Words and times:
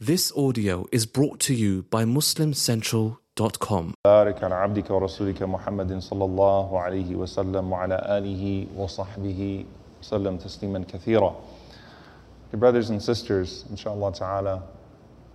This 0.00 0.32
audio 0.36 0.86
is 0.92 1.06
brought 1.06 1.40
to 1.40 1.54
you 1.54 1.84
by 1.84 2.04
MuslimCentral.com. 2.04 3.94
بارك 4.04 4.44
على 4.44 4.54
عبدك 4.54 4.90
ورسولك 4.90 5.42
محمد 5.42 5.98
صلى 5.98 6.24
الله 6.24 6.80
عليه 6.80 7.16
وسلم 7.16 7.72
وعلى 7.72 8.18
آله 8.18 8.66
وصحبه 8.76 9.64
وسلم 10.02 10.36
تسليما 10.36 10.84
كثيرا. 10.84 11.34
Dear 12.50 12.58
brothers 12.60 12.90
and 12.90 13.00
sisters, 13.02 13.64
inshallah 13.70 14.12
ta'ala, 14.12 14.62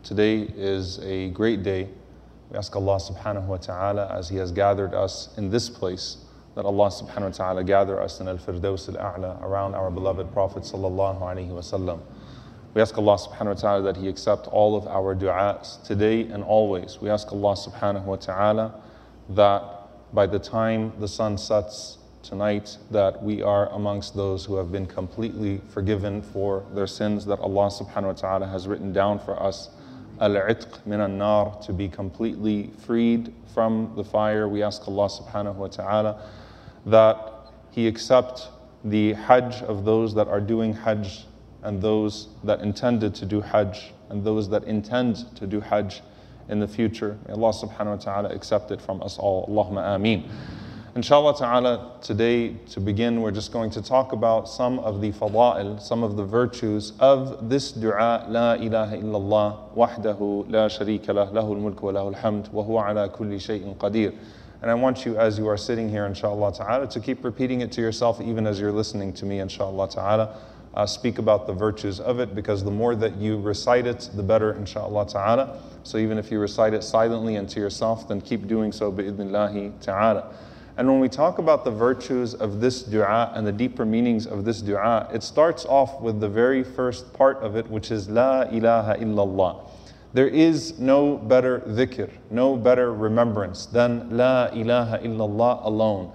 today 0.04 0.42
is 0.56 1.00
a 1.00 1.30
great 1.30 1.64
day. 1.64 1.90
We 2.52 2.58
ask 2.58 2.76
Allah 2.76 2.98
subhanahu 3.00 3.48
wa 3.48 3.58
ta'ala 3.58 4.08
as 4.10 4.30
He 4.30 4.38
has 4.38 4.52
gathered 4.52 4.94
us 4.94 5.30
in 5.38 5.50
this 5.50 5.68
place, 5.68 6.18
that 6.54 6.66
Allah 6.66 6.90
subhanahu 6.90 7.32
wa 7.32 7.38
ta'ala 7.42 7.64
gather 7.64 8.00
us 8.00 8.20
in 8.20 8.28
Al-Firdaus 8.28 8.88
Al-A'la 8.94 9.42
around 9.42 9.74
our 9.74 9.90
beloved 9.90 10.32
Prophet 10.32 10.62
sallallahu 10.62 11.22
alayhi 11.22 11.48
wa 11.48 11.62
sallam. 11.62 12.02
We 12.75 12.81
ask 12.83 12.99
Allah 12.99 13.17
subhanahu 13.17 13.47
wa 13.47 13.55
ta'ala 13.55 13.83
that 13.85 13.97
He 13.97 14.09
accept 14.09 14.49
all 14.49 14.75
of 14.75 14.89
our 14.89 15.15
du'as 15.15 15.81
today 15.85 16.23
and 16.23 16.43
always. 16.43 17.01
We 17.01 17.09
ask 17.09 17.31
Allah 17.31 17.55
subhanahu 17.55 18.03
wa 18.05 18.17
ta'ala 18.17 18.75
that 19.31 19.63
by 20.13 20.27
the 20.27 20.41
time 20.41 20.93
the 20.99 21.07
sun 21.07 21.39
sets 21.39 21.99
tonight, 22.25 22.77
that 22.91 23.23
we 23.23 23.43
are 23.43 23.71
amongst 23.71 24.17
those 24.17 24.45
who 24.45 24.57
have 24.57 24.73
been 24.73 24.87
completely 24.87 25.61
forgiven 25.69 26.21
for 26.21 26.65
their 26.75 26.89
sins 26.89 27.25
that 27.27 27.39
Allah 27.39 27.69
subhanahu 27.69 28.07
wa 28.07 28.13
ta'ala 28.13 28.47
has 28.49 28.67
written 28.67 28.93
down 28.93 29.21
for 29.21 29.41
us. 29.41 29.71
Al-itq 30.21 30.85
min 30.85 31.19
nar 31.19 31.57
to 31.63 31.73
be 31.73 31.89
completely 31.89 32.71
freed 32.79 33.33
from 33.53 33.93
the 33.95 34.03
fire. 34.03 34.49
We 34.49 34.65
ask 34.65 34.89
Allah 34.89 35.09
subhanahu 35.09 35.55
wa 35.55 35.69
ta'ala 35.69 36.21
that 36.87 37.53
He 37.71 37.87
accept 37.87 38.49
the 38.83 39.13
hajj 39.13 39.63
of 39.63 39.85
those 39.85 40.13
that 40.15 40.27
are 40.27 40.41
doing 40.41 40.73
hajj 40.73 41.27
and 41.65 41.81
those 41.83 42.29
that 42.45 42.61
intended 42.61 43.15
to 43.17 43.27
do 43.27 43.41
Hajj 43.41 43.93
and 44.11 44.23
those 44.23 44.49
that 44.51 44.65
intend 44.65 45.35
to 45.37 45.47
do 45.47 45.61
Hajj 45.61 46.03
in 46.49 46.61
the 46.61 46.69
future. 46.69 47.19
May 47.27 47.35
Allah 47.35 47.53
subhanahu 47.53 47.87
wa 47.87 47.97
ta'ala 47.97 48.29
accept 48.29 48.71
it 48.71 48.81
from 48.81 49.03
us 49.03 49.19
all. 49.19 49.47
Allahumma 49.49 49.97
ameen. 49.97 50.31
Inshallah 50.95 51.37
ta'ala, 51.37 51.99
today 52.03 52.55
to 52.71 52.81
begin, 52.81 53.21
we're 53.21 53.33
just 53.33 53.51
going 53.51 53.71
to 53.71 53.83
talk 53.83 54.13
about 54.13 54.49
some 54.49 54.79
of 54.79 55.01
the 55.01 55.11
fada'il, 55.11 55.81
some 55.83 56.05
of 56.05 56.17
the 56.17 56.25
virtues 56.25 56.93
of 57.01 57.49
this 57.49 57.73
dua, 57.73 58.27
La 58.29 58.53
ilaha 58.53 58.97
illallah, 58.99 59.75
wahdahu, 59.75 60.49
la 60.49 60.69
sharika 60.69 61.13
lah, 61.13 61.27
lahul 61.33 61.59
mulk 61.59 61.83
wa 61.83 61.91
lahul 61.91 62.15
hamd, 62.15 62.49
wa 62.53 62.63
huwa 62.63 62.89
ala 62.91 63.09
kulli 63.09 63.41
shay'in 63.41 63.75
qadir. 63.75 64.15
And 64.63 64.71
I 64.71 64.75
want 64.75 65.05
you, 65.05 65.17
as 65.17 65.37
you 65.37 65.49
are 65.49 65.57
sitting 65.57 65.89
here, 65.89 66.07
inshallah 66.07 66.55
ta'ala, 66.55 66.87
to 66.89 67.01
keep 67.01 67.25
repeating 67.25 67.61
it 67.63 67.73
to 67.73 67.81
yourself 67.81 68.21
even 68.21 68.47
as 68.47 68.61
you're 68.61 68.71
listening 68.71 69.13
to 69.15 69.27
me, 69.27 69.41
inshallah 69.41 69.91
ta'ala 69.91 70.39
uh, 70.75 70.87
speak 70.87 71.19
about 71.19 71.47
the 71.47 71.53
virtues 71.53 72.01
of 72.01 72.21
it 72.21 72.35
because 72.35 72.65
the 72.65 72.71
more 72.71 72.95
that 72.97 73.17
you 73.17 73.41
recite 73.41 73.87
it, 73.87 74.11
the 74.15 74.23
better, 74.23 74.53
inshallah 74.55 75.09
ta'ala. 75.09 75.61
So 75.85 75.99
even 75.99 76.19
if 76.19 76.31
you 76.31 76.39
recite 76.39 76.75
it 76.75 76.83
silently 76.83 77.37
and 77.37 77.49
to 77.51 77.61
yourself, 77.61 78.09
then 78.09 78.21
keep 78.21 78.47
doing 78.47 78.73
so, 78.73 78.91
bi'idhnillahi 78.91 79.81
ta'ala. 79.81 80.35
And 80.77 80.89
when 80.89 80.99
we 80.99 81.09
talk 81.09 81.39
about 81.39 81.65
the 81.65 81.71
virtues 81.71 82.35
of 82.35 82.61
this 82.61 82.83
dua 82.83 83.31
and 83.35 83.47
the 83.47 83.53
deeper 83.53 83.85
meanings 83.85 84.27
of 84.27 84.45
this 84.45 84.61
dua, 84.61 85.09
it 85.13 85.23
starts 85.23 85.65
off 85.65 86.01
with 86.01 86.19
the 86.19 86.29
very 86.29 86.65
first 86.65 87.13
part 87.13 87.39
of 87.43 87.55
it, 87.55 87.71
which 87.71 87.93
is 87.93 88.09
La 88.09 88.43
ilaha 88.43 88.97
illallah. 88.97 89.69
There 90.15 90.27
is 90.27 90.79
no 90.79 91.17
better 91.17 91.61
dhikr, 91.61 92.11
no 92.31 92.57
better 92.57 92.93
remembrance 92.93 93.67
than 93.67 94.17
La 94.17 94.47
ilaha 94.47 94.99
illallah 94.99 95.65
alone. 95.65 96.13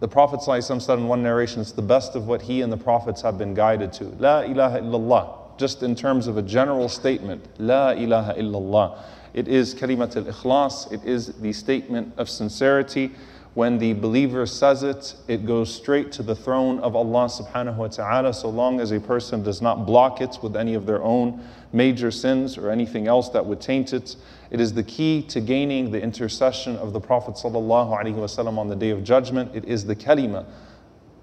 The 0.00 0.08
Prophet 0.08 0.40
ﷺ 0.40 0.80
said 0.80 0.98
in 0.98 1.08
one 1.08 1.22
narration, 1.22 1.60
it's 1.60 1.72
the 1.72 1.82
best 1.82 2.16
of 2.16 2.26
what 2.26 2.40
he 2.40 2.62
and 2.62 2.72
the 2.72 2.76
Prophets 2.78 3.20
have 3.20 3.36
been 3.36 3.52
guided 3.52 3.92
to. 3.94 4.04
La 4.18 4.40
ilaha 4.40 4.80
illallah, 4.80 5.58
just 5.58 5.82
in 5.82 5.94
terms 5.94 6.26
of 6.26 6.38
a 6.38 6.42
general 6.42 6.88
statement. 6.88 7.46
La 7.58 7.90
ilaha 7.90 8.32
illallah. 8.32 8.98
It 9.34 9.46
is 9.46 9.74
kalimat 9.74 10.16
al 10.16 10.24
ikhlas, 10.24 10.90
it 10.90 11.04
is 11.04 11.34
the 11.40 11.52
statement 11.52 12.14
of 12.16 12.30
sincerity. 12.30 13.12
When 13.52 13.76
the 13.76 13.92
believer 13.92 14.46
says 14.46 14.82
it, 14.84 15.16
it 15.28 15.44
goes 15.44 15.74
straight 15.74 16.12
to 16.12 16.22
the 16.22 16.34
throne 16.34 16.78
of 16.78 16.96
Allah 16.96 17.26
subhanahu 17.26 17.76
wa 17.76 17.88
ta'ala, 17.88 18.32
so 18.32 18.48
long 18.48 18.80
as 18.80 18.92
a 18.92 19.00
person 19.00 19.42
does 19.42 19.60
not 19.60 19.86
block 19.86 20.22
it 20.22 20.38
with 20.40 20.56
any 20.56 20.74
of 20.74 20.86
their 20.86 21.02
own 21.02 21.44
major 21.74 22.10
sins 22.10 22.56
or 22.56 22.70
anything 22.70 23.06
else 23.06 23.28
that 23.30 23.44
would 23.44 23.60
taint 23.60 23.92
it. 23.92 24.16
It 24.51 24.59
is 24.59 24.73
the 24.73 24.83
key 24.83 25.21
to 25.23 25.41
gaining 25.41 25.91
the 25.91 26.01
intercession 26.01 26.75
of 26.77 26.93
the 26.93 26.99
Prophet 26.99 27.35
ﷺ 27.35 28.57
on 28.57 28.67
the 28.67 28.75
day 28.75 28.89
of 28.91 29.03
judgment. 29.03 29.51
It 29.55 29.65
is 29.65 29.85
the 29.85 29.95
kalima, 29.95 30.45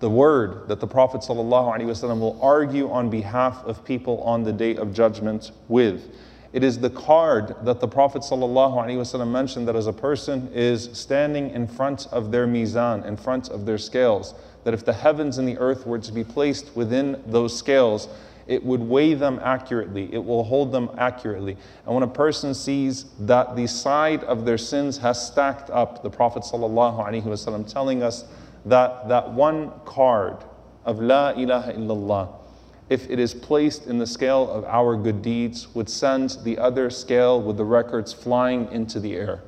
the 0.00 0.10
word 0.10 0.68
that 0.68 0.80
the 0.80 0.86
Prophet 0.86 1.20
ﷺ 1.20 2.20
will 2.20 2.38
argue 2.42 2.90
on 2.90 3.08
behalf 3.08 3.64
of 3.64 3.84
people 3.84 4.20
on 4.22 4.42
the 4.42 4.52
day 4.52 4.76
of 4.76 4.92
judgment 4.92 5.52
with. 5.68 6.14
It 6.52 6.62
is 6.62 6.80
the 6.80 6.90
card 6.90 7.54
that 7.64 7.80
the 7.80 7.88
Prophet 7.88 8.22
ﷺ 8.22 9.30
mentioned 9.30 9.68
that 9.68 9.76
as 9.76 9.86
a 9.86 9.92
person 9.92 10.50
is 10.52 10.90
standing 10.92 11.50
in 11.50 11.66
front 11.66 12.08
of 12.08 12.30
their 12.30 12.46
mizan, 12.46 13.06
in 13.06 13.16
front 13.16 13.48
of 13.48 13.64
their 13.64 13.78
scales, 13.78 14.34
that 14.64 14.74
if 14.74 14.84
the 14.84 14.92
heavens 14.92 15.38
and 15.38 15.48
the 15.48 15.56
earth 15.58 15.86
were 15.86 15.98
to 15.98 16.12
be 16.12 16.24
placed 16.24 16.76
within 16.76 17.22
those 17.26 17.56
scales, 17.56 18.08
it 18.47 18.63
would 18.63 18.81
weigh 18.81 19.13
them 19.13 19.39
accurately, 19.43 20.09
it 20.13 20.23
will 20.23 20.43
hold 20.43 20.71
them 20.71 20.89
accurately. 20.97 21.57
And 21.85 21.93
when 21.93 22.03
a 22.03 22.07
person 22.07 22.53
sees 22.53 23.05
that 23.19 23.55
the 23.55 23.67
side 23.67 24.23
of 24.23 24.45
their 24.45 24.57
sins 24.57 24.97
has 24.99 25.25
stacked 25.25 25.69
up, 25.69 26.01
the 26.01 26.09
Prophet 26.09 26.43
ﷺ 26.43 27.71
telling 27.71 28.03
us 28.03 28.23
that 28.65 29.07
that 29.09 29.31
one 29.31 29.71
card 29.85 30.37
of 30.85 30.99
La 30.99 31.29
ilaha 31.31 31.73
illallah, 31.73 32.33
if 32.89 33.09
it 33.09 33.19
is 33.19 33.33
placed 33.33 33.87
in 33.87 33.97
the 33.97 34.07
scale 34.07 34.49
of 34.49 34.63
our 34.63 34.95
good 34.95 35.21
deeds, 35.21 35.73
would 35.75 35.89
send 35.89 36.37
the 36.43 36.57
other 36.57 36.89
scale 36.89 37.41
with 37.41 37.57
the 37.57 37.65
records 37.65 38.13
flying 38.13 38.71
into 38.71 38.99
the 38.99 39.15
air. 39.15 39.41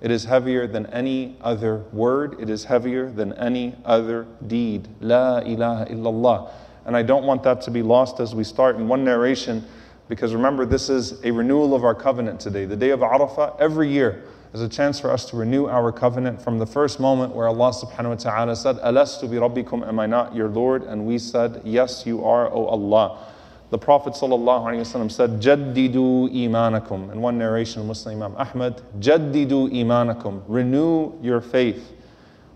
It 0.00 0.10
is 0.12 0.24
heavier 0.24 0.68
than 0.68 0.86
any 0.86 1.36
other 1.40 1.78
word, 1.92 2.36
it 2.38 2.48
is 2.48 2.64
heavier 2.64 3.10
than 3.10 3.32
any 3.32 3.74
other 3.84 4.26
deed. 4.46 4.88
La 5.00 5.38
ilaha 5.38 5.86
illallah. 5.86 6.50
And 6.85 6.97
I 6.97 7.03
don't 7.03 7.25
want 7.25 7.43
that 7.43 7.61
to 7.63 7.71
be 7.71 7.81
lost 7.81 8.19
as 8.19 8.33
we 8.33 8.43
start 8.43 8.75
in 8.75 8.87
one 8.87 9.03
narration, 9.03 9.63
because 10.09 10.33
remember, 10.33 10.65
this 10.65 10.89
is 10.89 11.23
a 11.23 11.31
renewal 11.31 11.73
of 11.75 11.83
our 11.83 11.95
covenant 11.95 12.39
today. 12.39 12.65
The 12.65 12.75
day 12.75 12.89
of 12.89 13.01
Arafah, 13.01 13.59
every 13.59 13.89
year, 13.89 14.23
is 14.53 14.61
a 14.61 14.67
chance 14.67 14.99
for 14.99 15.11
us 15.11 15.29
to 15.29 15.37
renew 15.37 15.67
our 15.67 15.91
covenant 15.91 16.41
from 16.41 16.59
the 16.59 16.65
first 16.65 16.99
moment 16.99 17.33
where 17.33 17.47
Allah 17.47 17.71
subhanahu 17.71 18.09
wa 18.09 18.15
ta'ala 18.15 18.55
said, 18.55 18.77
Alastu 18.77 19.29
bi 19.29 19.35
rabbikum, 19.35 19.87
am 19.87 19.99
I 19.99 20.07
not 20.07 20.35
your 20.35 20.49
Lord? 20.49 20.83
And 20.83 21.05
we 21.05 21.17
said, 21.17 21.61
Yes, 21.63 22.05
you 22.05 22.25
are, 22.25 22.51
O 22.51 22.65
Allah. 22.65 23.27
The 23.69 23.77
Prophet 23.77 24.11
ﷺ 24.13 25.11
said, 25.11 25.39
Jaddidu 25.39 26.29
imanakum. 26.29 27.09
In 27.13 27.21
one 27.21 27.37
narration, 27.37 27.87
Muslim 27.87 28.21
Imam 28.21 28.35
Ahmad, 28.35 28.81
Jaddidu 28.99 29.71
imanakum. 29.71 30.43
Renew 30.47 31.13
your 31.21 31.39
faith. 31.39 31.93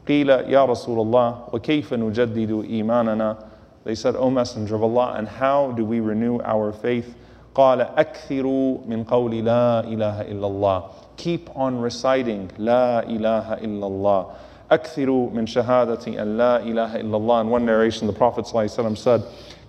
قيل 0.06 0.30
يا 0.30 0.66
رسول 0.66 1.00
الله 1.00 1.53
وكيف 1.53 1.94
نجدد 1.94 2.66
إيماننا 2.70 3.38
they 3.84 3.96
said, 3.96 4.16
O 4.16 4.30
Messenger 4.30 4.76
of 4.76 4.84
Allah, 4.84 5.14
and 5.18 5.28
how 5.28 5.72
do 5.72 5.86
we 5.86 6.00
renew 6.00 6.40
our 6.42 6.72
faith? 6.72 7.16
قال 7.56 7.96
أكثروا 7.96 8.80
من 8.88 9.03
قول 9.06 9.31
لا 9.46 9.80
إله 9.84 10.22
إلا 10.31 10.48
الله 10.48 10.84
Keep 11.18 11.50
on 11.56 11.80
reciting 11.80 12.50
لا 12.58 13.00
إله 13.03 13.53
إلا 13.64 13.88
الله 13.88 14.26
أكثروا 14.72 15.30
من 15.31 15.46
شهادة 15.48 16.22
أن 16.22 16.38
لا 16.38 16.59
إله 16.59 16.96
إلا 17.00 17.16
الله 17.18 17.42
In 17.42 17.50
one 17.50 17.66
narration, 17.66 18.08
the 18.08 18.14
Prophet 18.14 18.46
ﷺ 18.46 18.98
said, 18.98 19.24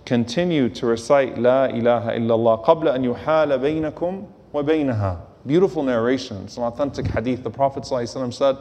Continue 0.05 0.67
to 0.69 0.85
recite 0.85 1.35
لا 1.37 1.69
إله 1.69 2.17
إلا 2.17 2.35
الله 2.35 2.55
قبل 2.65 2.87
أن 2.89 3.05
يحال 3.05 3.57
بينكم 3.59 4.25
وبينها 4.53 5.17
Beautiful 5.45 5.83
narration. 5.83 6.41
It's 6.43 6.57
an 6.57 6.63
authentic 6.63 7.07
hadith. 7.07 7.41
The 7.43 7.49
Prophet 7.49 7.83
ﷺ 7.83 8.33
said, 8.33 8.57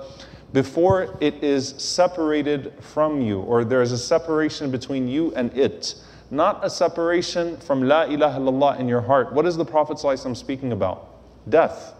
before 0.53 1.17
it 1.21 1.43
is 1.43 1.69
separated 1.77 2.73
from 2.81 3.21
you, 3.21 3.39
or 3.41 3.63
there 3.63 3.81
is 3.81 3.91
a 3.91 3.97
separation 3.97 4.69
between 4.69 5.07
you 5.07 5.33
and 5.35 5.55
it, 5.57 5.95
not 6.29 6.63
a 6.63 6.69
separation 6.69 7.57
from 7.57 7.83
La 7.83 8.03
ilaha 8.03 8.39
illallah 8.39 8.79
in 8.79 8.87
your 8.87 9.01
heart. 9.01 9.33
What 9.33 9.45
is 9.45 9.57
the 9.57 9.65
Prophet 9.65 9.97
ﷺ 9.97 10.35
speaking 10.35 10.71
about? 10.71 11.07
Death. 11.49 11.93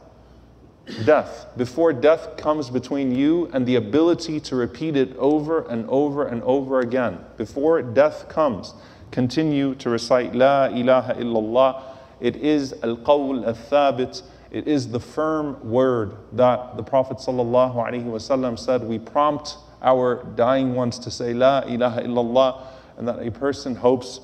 Death. 1.05 1.47
Before 1.57 1.93
death 1.93 2.37
comes 2.37 2.69
between 2.69 3.13
you 3.13 3.49
and 3.53 3.65
the 3.65 3.75
ability 3.75 4.39
to 4.41 4.55
repeat 4.55 4.97
it 4.97 5.15
over 5.17 5.61
and 5.67 5.85
over 5.89 6.27
and 6.27 6.41
over 6.43 6.79
again. 6.79 7.19
Before 7.37 7.81
death 7.81 8.27
comes, 8.29 8.73
continue 9.11 9.75
to 9.75 9.89
recite 9.89 10.33
La 10.33 10.65
ilaha 10.65 11.13
illallah. 11.15 11.83
It 12.19 12.35
is 12.37 12.73
al 12.83 12.97
qawl 12.97 13.45
al 13.45 13.53
thabit 13.53 14.23
it 14.51 14.67
is 14.67 14.89
the 14.89 14.99
firm 14.99 15.69
word 15.69 16.15
that 16.33 16.75
the 16.75 16.83
Prophet 16.83 17.17
ﷺ 17.17 18.59
said, 18.59 18.83
we 18.83 18.99
prompt 18.99 19.57
our 19.81 20.23
dying 20.35 20.75
ones 20.75 20.99
to 20.99 21.09
say 21.09 21.33
La 21.33 21.61
ilaha 21.61 22.01
illallah, 22.01 22.67
and 22.97 23.07
that 23.07 23.25
a 23.25 23.31
person 23.31 23.75
hopes 23.75 24.19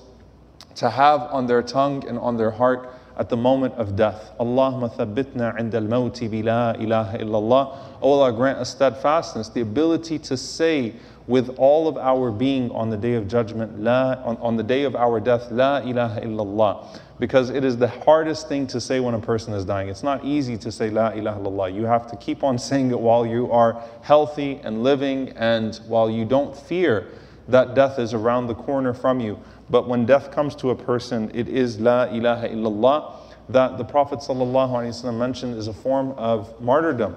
to 0.76 0.90
have 0.90 1.22
on 1.22 1.48
their 1.48 1.64
tongue 1.64 2.08
and 2.08 2.20
on 2.20 2.38
their 2.38 2.52
heart 2.52 2.94
at 3.18 3.30
the 3.30 3.38
moment 3.38 3.74
of 3.76 3.96
death. 3.96 4.32
Allahumma 4.40 4.94
thabbitna 4.94 5.58
inda 5.60 5.76
al-mawti 5.76 6.30
bi 6.30 6.42
la 6.42 6.72
ilaha 6.74 7.18
illallah. 7.18 7.78
O 8.02 8.12
Allah, 8.12 8.32
grant 8.32 8.60
us 8.60 8.72
steadfastness, 8.72 9.50
the 9.50 9.62
ability 9.62 10.20
to 10.20 10.38
say 10.38 10.94
with 11.28 11.50
all 11.58 11.88
of 11.90 11.98
our 11.98 12.32
being 12.32 12.72
on 12.72 12.90
the 12.90 12.98
day 12.98 13.14
of 13.14 13.28
judgment, 13.28 13.80
la, 13.80 14.14
on, 14.24 14.38
on 14.38 14.56
the 14.56 14.64
day 14.64 14.84
of 14.84 14.96
our 14.96 15.20
death, 15.20 15.52
La 15.52 15.78
ilaha 15.80 16.22
illallah. 16.22 17.00
Because 17.20 17.50
it 17.50 17.66
is 17.66 17.78
the 17.78 17.88
hardest 17.88 18.48
thing 18.48 18.66
to 18.68 18.80
say 18.80 19.00
when 19.00 19.14
a 19.14 19.20
person 19.20 19.54
is 19.54 19.66
dying. 19.66 19.90
It's 19.90 20.04
not 20.04 20.24
easy 20.24 20.58
to 20.60 20.72
say 20.72 20.90
La 20.90 21.10
ilaha 21.10 21.40
illallah. 21.42 21.76
You 21.76 21.86
have 21.86 22.08
to 22.12 22.16
keep 22.16 22.44
on 22.44 22.58
saying 22.58 22.92
it 22.92 23.00
while 23.00 23.26
you 23.26 23.52
are 23.52 23.84
healthy 24.02 24.62
and 24.64 24.84
living 24.84 25.30
and 25.36 25.76
while 25.88 26.10
you 26.10 26.24
don't 26.24 26.56
fear 26.56 27.08
that 27.50 27.76
death 27.76 28.00
is 28.00 28.14
around 28.14 28.48
the 28.48 28.56
corner 28.56 28.94
from 28.94 29.20
you. 29.20 29.40
But 29.70 29.88
when 29.88 30.06
death 30.06 30.32
comes 30.32 30.56
to 30.58 30.70
a 30.70 30.76
person, 30.76 31.30
it 31.34 31.50
is 31.50 31.80
La 31.80 32.04
ilaha 32.04 32.48
illallah 32.48 33.14
that 33.50 33.78
the 33.78 33.84
Prophet 33.84 34.20
ﷺ 34.20 35.18
mentioned 35.18 35.58
is 35.58 35.68
a 35.68 35.74
form 35.74 36.12
of 36.12 36.60
martyrdom. 36.62 37.16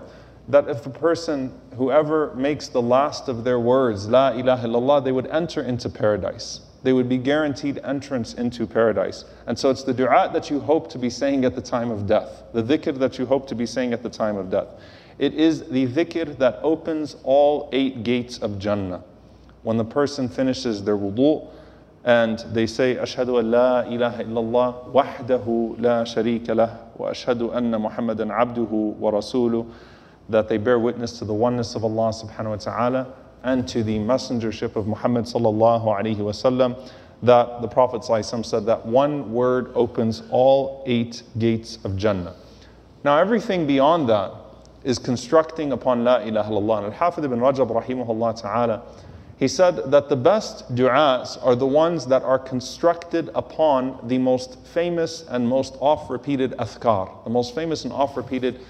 That 0.51 0.69
if 0.69 0.85
a 0.85 0.91
person, 0.91 1.53
whoever 1.77 2.35
makes 2.35 2.69
the 2.69 2.83
last 2.83 3.29
of 3.29 3.45
their 3.45 3.61
words, 3.61 4.09
La 4.09 4.31
ilaha 4.31 4.67
illallah, 4.67 5.05
they 5.05 5.13
would 5.13 5.29
enter 5.29 5.63
into 5.63 5.89
paradise. 5.89 6.61
They 6.83 6.93
would 6.93 7.09
be 7.09 7.19
guaranteed 7.19 7.79
entrance 7.85 8.35
into 8.35 8.67
paradise. 8.67 9.25
And 9.47 9.59
so 9.59 9.71
it's 9.71 9.85
the 9.85 9.93
dua 9.93 10.31
that 10.33 10.51
you 10.51 10.59
hope 10.59 10.91
to 10.91 10.99
be 10.99 11.11
saying 11.11 11.45
at 11.45 11.55
the 11.55 11.61
time 11.61 11.91
of 11.91 12.07
death, 12.07 12.43
the 12.53 12.63
dhikr 12.63 12.99
that 12.99 13.19
you 13.19 13.27
hope 13.27 13.47
to 13.49 13.55
be 13.55 13.67
saying 13.67 13.93
at 13.93 14.03
the 14.03 14.11
time 14.11 14.37
of 14.37 14.51
death. 14.51 14.69
It 15.19 15.35
is 15.35 15.69
the 15.69 15.87
dhikr 15.87 16.39
that 16.39 16.59
opens 16.63 17.17
all 17.23 17.69
eight 17.73 18.03
gates 18.03 18.39
of 18.39 18.59
Jannah. 18.59 19.05
When 19.63 19.77
the 19.77 19.85
person 19.85 20.29
finishes 20.29 20.83
their 20.83 20.97
wudu, 20.97 21.47
and 22.05 22.39
they 22.53 22.67
say 22.67 22.97
ashhadu 22.97 23.39
an 23.41 23.51
la 23.51 23.81
ilaha 23.83 24.25
illallah 24.25 24.91
wahdahu 24.91 25.81
la 25.81 26.05
sharika 26.05 26.57
lah 26.57 26.79
wa 26.97 27.11
ashhadu 27.11 27.55
anna 27.55 27.79
muhammadan 27.79 28.31
abduhu 28.31 28.97
wa 28.97 29.11
rasuluh 29.11 29.71
that 30.31 30.49
they 30.49 30.57
bear 30.57 30.79
witness 30.79 31.19
to 31.19 31.25
the 31.25 31.35
oneness 31.35 31.75
of 31.75 31.85
Allah 31.85 32.11
subhanahu 32.11 32.51
wa 32.51 32.57
ta'ala 32.57 33.15
and 33.43 33.67
to 33.69 33.83
the 33.83 33.99
messengership 33.99 34.77
of 34.77 34.87
Muhammad 34.87 35.25
sallallahu 35.25 35.85
alaihi 35.85 36.17
wasallam 36.17 36.79
that 37.23 37.61
the 37.61 37.69
prophet 37.69 38.05
said 38.05 38.67
that 38.67 38.85
one 38.87 39.33
word 39.33 39.71
opens 39.75 40.23
all 40.31 40.83
eight 40.87 41.23
gates 41.39 41.79
of 41.85 41.97
jannah. 41.97 42.35
Now 43.05 43.19
everything 43.19 43.67
beyond 43.67 44.09
that 44.09 44.33
is 44.85 44.99
constructing 44.99 45.73
upon 45.73 46.05
la 46.05 46.19
ilaha 46.19 46.51
illallah. 46.51 46.85
And 46.85 46.95
al-hafidh 46.95 47.25
ibn 47.25 47.41
rajab 47.41 47.71
rahimahullah 47.71 48.41
ta'ala 48.41 48.83
he 49.41 49.49
said 49.49 49.91
that 49.91 50.11
the 50.11 50.17
best 50.17 50.75
du'as 50.75 51.43
are 51.43 51.57
the 51.57 51.67
ones 51.67 52.05
that 52.09 52.23
are 52.23 52.39
constructed 52.39 53.31
upon 53.35 53.99
the 54.07 54.19
most 54.19 54.59
famous 54.67 55.25
and 55.31 55.49
most 55.49 55.79
oft 55.81 56.11
repeated 56.11 56.51
athkar, 56.59 57.25
the 57.25 57.31
most 57.31 57.55
famous 57.55 57.85
and 57.85 57.93
oft 57.95 58.19
repeated 58.19 58.61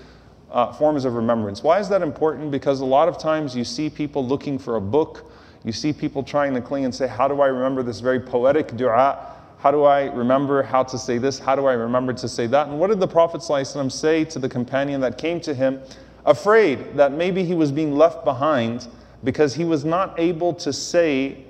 uh, 0.51 0.73
forms 0.73 1.05
of 1.05 1.15
remembrance. 1.15 1.63
Why 1.63 1.79
is 1.79 1.89
that 1.89 2.03
important? 2.03 2.51
Because 2.51 2.81
a 2.81 2.85
lot 2.85 3.09
of 3.09 3.19
times 3.19 3.55
you 3.57 3.65
see 3.65 3.89
people 3.91 4.27
looking 4.27 4.59
for 4.59 4.77
a 4.77 4.81
book, 4.81 5.31
you 5.65 5.73
see 5.73 5.93
people 5.93 6.23
trying 6.23 6.55
to 6.55 6.61
cling 6.61 6.85
and 6.85 6.95
say, 6.95 7.07
How 7.07 7.29
do 7.29 7.41
I 7.41 7.47
remember 7.47 7.83
this 7.83 8.01
very 8.01 8.21
poetic 8.21 8.69
du'a? 8.69 9.19
How 9.59 9.71
do 9.71 9.85
I 9.85 10.05
remember 10.07 10.63
how 10.63 10.83
to 10.85 10.99
say 10.99 11.19
this? 11.19 11.39
How 11.39 11.55
do 11.55 11.67
I 11.67 11.75
remember 11.75 12.13
to 12.15 12.29
say 12.29 12.47
that? 12.47 12.69
And 12.69 12.81
what 12.81 12.89
did 12.89 12.99
the 12.99 13.07
Prophet 13.07 13.43
ﷺ 13.43 13.93
say 13.93 14.25
to 14.25 14.39
the 14.39 14.49
companion 14.49 15.03
that 15.03 15.19
came 15.19 15.39
to 15.43 15.53
him, 15.53 15.83
afraid 16.25 16.97
that 16.97 17.13
maybe 17.13 17.45
he 17.45 17.53
was 17.55 17.71
being 17.71 17.93
left 17.93 18.25
behind? 18.25 18.89
because 19.25 19.55
he 19.55 19.65
was 19.65 19.85
not 19.85 20.19
able 20.19 20.55
to 20.55 20.73
say 20.73 21.45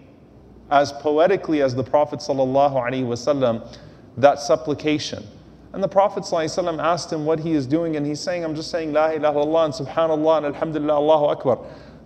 as 0.71 0.93
poetically 0.93 1.63
as 1.63 1.75
the 1.75 1.85
Prophet 1.85 2.21
ﷺ 2.21 3.79
that 4.17 4.41
supplication. 4.41 5.27
And 5.73 5.83
the 5.83 5.89
Prophet 5.89 6.25
ﷺ 6.25 6.83
asked 6.83 7.13
him 7.13 7.25
what 7.25 7.41
he 7.41 7.53
is 7.53 7.67
doing, 7.67 7.97
and 7.97 8.05
he's 8.05 8.21
saying, 8.21 8.45
I'm 8.45 8.55
just 8.55 8.71
saying 8.71 8.93
La 8.93 9.11
ilaha 9.11 9.39
illallah 9.39 9.65
and 9.67 9.75
Subhanallah 9.75 10.39
and 10.39 10.47
Alhamdulillah, 10.47 10.95
Allahu 10.95 11.25
Akbar. 11.27 11.59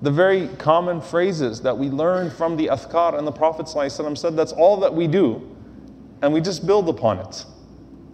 The 0.02 0.10
very 0.10 0.48
common 0.58 1.00
phrases 1.00 1.62
that 1.62 1.76
we 1.76 1.88
learn 1.88 2.30
from 2.30 2.56
the 2.56 2.66
Athkar, 2.66 3.16
and 3.16 3.26
the 3.26 3.32
Prophet 3.32 3.66
ﷺ 3.66 4.18
said 4.18 4.36
that's 4.36 4.52
all 4.52 4.76
that 4.80 4.92
we 4.92 5.06
do, 5.06 5.50
and 6.20 6.32
we 6.32 6.40
just 6.40 6.66
build 6.66 6.88
upon 6.88 7.20
it. 7.20 7.44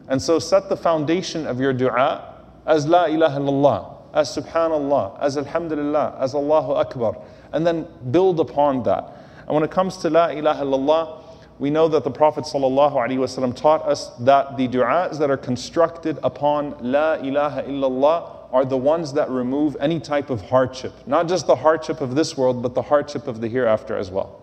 And 0.09 0.21
so 0.21 0.39
set 0.39 0.69
the 0.69 0.77
foundation 0.77 1.47
of 1.47 1.61
your 1.61 1.73
dua 1.73 2.43
as 2.67 2.87
La 2.87 3.07
ilaha 3.07 3.41
illallah, 3.41 3.97
as 4.15 4.37
Subhanallah, 4.37 5.21
as 5.21 5.37
Alhamdulillah, 5.37 6.17
as 6.21 6.35
Allahu 6.35 6.73
Akbar 6.73 7.17
and 7.53 7.67
then 7.67 7.87
build 8.11 8.41
upon 8.41 8.83
that. 8.85 9.17
And 9.47 9.55
when 9.55 9.65
it 9.65 9.71
comes 9.71 9.97
to 9.99 10.11
La 10.11 10.29
ilaha 10.29 10.65
illallah, 10.65 11.20
we 11.61 11.69
know 11.69 11.89
that 11.89 12.05
the 12.05 12.11
Prophet 12.11 12.45
ﷺ 12.45 13.55
taught 13.55 13.83
us 13.83 14.09
that 14.21 14.57
the 14.57 14.67
du'as 14.67 15.19
that 15.19 15.31
are 15.31 15.37
constructed 15.37 16.19
upon 16.23 16.75
La 16.81 17.17
ilaha 17.17 17.63
illallah 17.65 18.49
are 18.51 18.65
the 18.65 18.79
ones 18.79 19.13
that 19.13 19.29
remove 19.29 19.77
any 19.79 20.01
type 20.01 20.31
of 20.31 20.41
hardship. 20.41 20.95
Not 21.07 21.29
just 21.29 21.47
the 21.47 21.55
hardship 21.55 22.01
of 22.01 22.15
this 22.15 22.35
world, 22.35 22.63
but 22.63 22.75
the 22.75 22.81
hardship 22.81 23.29
of 23.29 23.43
the 23.43 23.49
hereafter 23.49 23.95
as 23.95 24.11
well. 24.11 24.41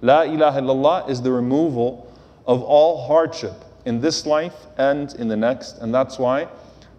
La 0.00 0.22
ilaha 0.22 0.60
illallah 0.60 1.10
is 1.10 1.20
the 1.20 1.32
removal 1.32 2.08
of 2.46 2.62
all 2.62 3.04
hardship 3.04 3.64
in 3.84 4.00
this 4.00 4.24
life 4.24 4.54
and 4.78 5.12
in 5.14 5.26
the 5.26 5.36
next. 5.36 5.78
And 5.78 5.92
that's 5.92 6.20
why 6.20 6.46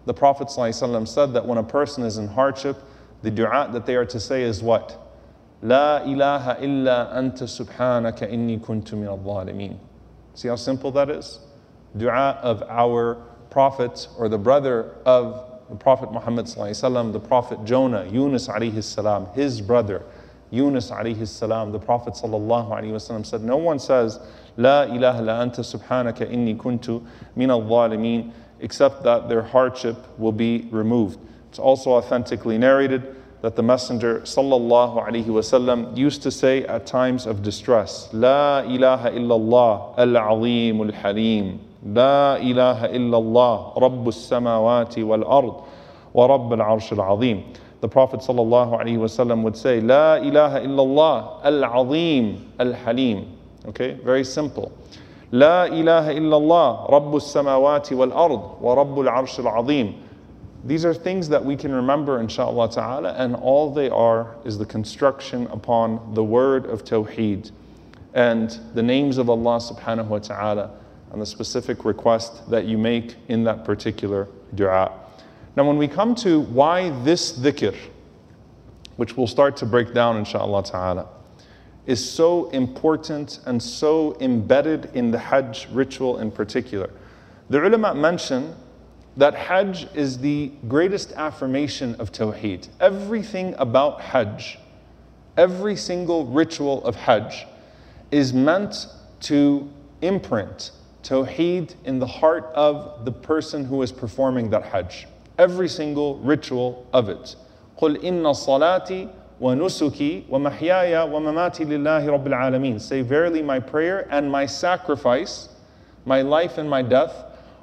the 0.04 0.12
Prophet 0.12 0.48
ﷺ 0.48 1.08
said 1.08 1.32
that 1.32 1.46
when 1.46 1.56
a 1.56 1.64
person 1.64 2.04
is 2.04 2.18
in 2.18 2.28
hardship, 2.28 2.76
the 3.22 3.30
dua 3.30 3.70
that 3.72 3.86
they 3.86 3.96
are 3.96 4.04
to 4.04 4.20
say 4.20 4.42
is 4.42 4.62
what? 4.62 4.98
لا 5.62 6.04
إله 6.04 6.58
إلا 6.58 7.18
أنت 7.18 7.44
سبحانك 7.44 8.22
إني 8.24 8.58
كنت 8.58 8.94
من 8.94 9.08
الظالمين. 9.08 9.76
See 10.34 10.48
how 10.48 10.56
simple 10.56 10.90
that 10.92 11.08
is? 11.08 11.38
Dua 11.96 12.38
of 12.42 12.62
our 12.68 13.22
prophet 13.50 14.08
or 14.18 14.28
the 14.28 14.38
brother 14.38 14.96
of 15.04 15.52
the 15.68 15.76
Prophet 15.76 16.12
Muhammad 16.12 16.46
sallam, 16.46 17.12
the 17.12 17.20
Prophet 17.20 17.64
Jonah, 17.64 18.04
Yunus 18.06 18.48
alayhi 18.48 18.82
salam, 18.82 19.26
his 19.34 19.60
brother, 19.60 20.02
Yunus 20.50 20.90
alayhi 20.90 21.26
salam, 21.26 21.72
the 21.72 21.78
Prophet 21.78 22.12
sallallahu 22.12 22.70
alayhi 22.70 22.92
wasallam 22.92 23.24
said, 23.24 23.42
no 23.42 23.56
one 23.56 23.78
says, 23.78 24.20
La 24.58 24.82
ilaha 24.82 25.22
la 25.22 25.40
anta 25.42 25.60
subhanaka 25.60 26.30
inni 26.30 26.54
kuntu 26.56 27.06
min 27.36 27.50
al 27.50 28.32
except 28.60 29.02
that 29.02 29.28
their 29.30 29.42
hardship 29.42 29.96
will 30.18 30.32
be 30.32 30.68
removed. 30.70 31.18
It's 31.48 31.58
also 31.58 31.92
authentically 31.92 32.58
narrated 32.58 33.16
that 33.41 33.55
the 33.55 33.63
Messenger 33.63 34.21
sallallahu 34.21 35.07
alaihi 35.07 35.25
wasallam 35.25 35.95
used 35.95 36.23
to 36.23 36.31
say 36.31 36.65
at 36.65 36.85
times 36.85 37.25
of 37.25 37.43
distress, 37.43 38.09
La 38.13 38.61
ilaha 38.61 39.11
illallah 39.11 39.97
al-azim 39.97 40.81
al-halim. 40.81 41.59
لا 41.85 42.37
إله 42.41 42.85
إلا 42.89 43.17
الله 43.17 43.77
رب 43.77 44.07
السماوات 44.07 44.99
والأرض 44.99 45.55
ورب 46.13 46.53
العرش 46.53 46.93
العظيم. 46.93 47.43
The 47.79 47.87
Prophet 47.87 48.21
sallallahu 48.21 48.73
alaihi 48.81 48.97
wasallam 48.97 49.43
would 49.43 49.55
say, 49.55 49.79
La 49.79 50.15
ilaha 50.15 50.59
illallah 50.65 51.43
al-azim 51.43 52.51
al-halim. 52.59 53.37
Okay, 53.67 53.93
very 54.03 54.23
simple. 54.23 54.71
لا 55.31 55.67
إله 55.67 56.17
إلا 56.17 56.37
الله 56.37 56.89
رب 56.89 57.15
السماوات 57.15 57.93
والأرض 57.93 58.57
ورب 58.61 58.99
العرش 58.99 59.39
العظيم. 59.39 59.93
These 60.64 60.84
are 60.84 60.94
things 60.94 61.28
that 61.28 61.44
we 61.44 61.56
can 61.56 61.72
remember, 61.72 62.20
inshallah 62.20 62.70
ta'ala, 62.70 63.14
and 63.14 63.34
all 63.34 63.72
they 63.72 63.90
are 63.90 64.36
is 64.44 64.58
the 64.58 64.66
construction 64.66 65.48
upon 65.48 66.14
the 66.14 66.22
word 66.22 66.66
of 66.66 66.84
Tawheed 66.84 67.50
and 68.14 68.56
the 68.74 68.82
names 68.82 69.18
of 69.18 69.28
Allah 69.28 69.58
subhanahu 69.58 70.06
wa 70.06 70.18
ta'ala 70.18 70.70
and 71.10 71.20
the 71.20 71.26
specific 71.26 71.84
request 71.84 72.48
that 72.48 72.66
you 72.66 72.78
make 72.78 73.16
in 73.28 73.42
that 73.44 73.64
particular 73.64 74.28
dua. 74.54 74.92
Now, 75.56 75.66
when 75.66 75.78
we 75.78 75.88
come 75.88 76.14
to 76.16 76.40
why 76.40 76.90
this 77.02 77.32
dhikr, 77.32 77.76
which 78.96 79.16
we'll 79.16 79.26
start 79.26 79.56
to 79.58 79.66
break 79.66 79.92
down, 79.92 80.16
inshallah 80.16 80.62
ta'ala, 80.64 81.08
is 81.86 82.08
so 82.08 82.48
important 82.50 83.40
and 83.46 83.60
so 83.60 84.16
embedded 84.20 84.90
in 84.94 85.10
the 85.10 85.18
Hajj 85.18 85.66
ritual 85.72 86.18
in 86.18 86.30
particular. 86.30 86.88
The 87.50 87.66
ulama 87.66 87.94
mention 87.94 88.54
that 89.17 89.33
Hajj 89.33 89.87
is 89.95 90.19
the 90.19 90.51
greatest 90.67 91.11
affirmation 91.13 91.95
of 91.95 92.11
Tawheed. 92.11 92.67
Everything 92.79 93.55
about 93.57 93.99
Hajj, 93.99 94.59
every 95.35 95.75
single 95.75 96.25
ritual 96.27 96.85
of 96.85 96.95
Hajj, 96.95 97.47
is 98.11 98.31
meant 98.31 98.87
to 99.21 99.67
imprint 100.01 100.71
Tawheed 101.03 101.73
in 101.85 101.99
the 101.99 102.05
heart 102.05 102.45
of 102.53 103.05
the 103.05 103.11
person 103.11 103.65
who 103.65 103.81
is 103.81 103.91
performing 103.91 104.49
that 104.51 104.63
Hajj. 104.63 105.07
Every 105.37 105.67
single 105.67 106.17
ritual 106.19 106.85
of 106.93 107.09
it. 107.09 107.35
قل 107.79 108.03
إن 108.03 108.23
صلاتي 108.33 109.09
ونسكي 109.41 110.23
ومحياي 110.29 110.97
ومماتي 111.11 111.65
لله 111.65 112.07
رب 112.07 112.27
العالمين. 112.27 112.81
Say, 112.81 113.01
verily 113.01 113.41
my 113.41 113.59
prayer 113.59 114.07
and 114.11 114.31
my 114.31 114.45
sacrifice, 114.45 115.49
my 116.05 116.21
life 116.21 116.57
and 116.57 116.69
my 116.69 116.81
death, 116.81 117.13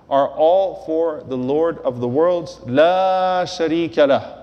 are 0.09 0.27
all 0.29 0.83
for 0.85 1.23
the 1.27 1.37
Lord 1.37 1.77
of 1.79 1.99
the 1.99 2.07
worlds. 2.07 2.59
La 2.65 3.45
sharika 3.45 4.07
lah. 4.07 4.35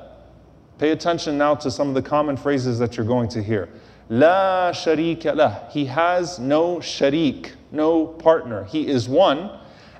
Pay 0.78 0.90
attention 0.90 1.36
now 1.38 1.54
to 1.56 1.70
some 1.70 1.88
of 1.88 1.94
the 1.94 2.02
common 2.02 2.36
phrases 2.36 2.78
that 2.78 2.96
you're 2.96 3.06
going 3.06 3.28
to 3.30 3.42
hear. 3.42 3.68
La 4.08 4.70
sharika 4.72 5.34
lah. 5.34 5.68
He 5.70 5.86
has 5.86 6.38
no 6.38 6.76
sharik, 6.76 7.52
no 7.72 8.06
partner. 8.06 8.64
He 8.64 8.86
is 8.86 9.08
one 9.08 9.50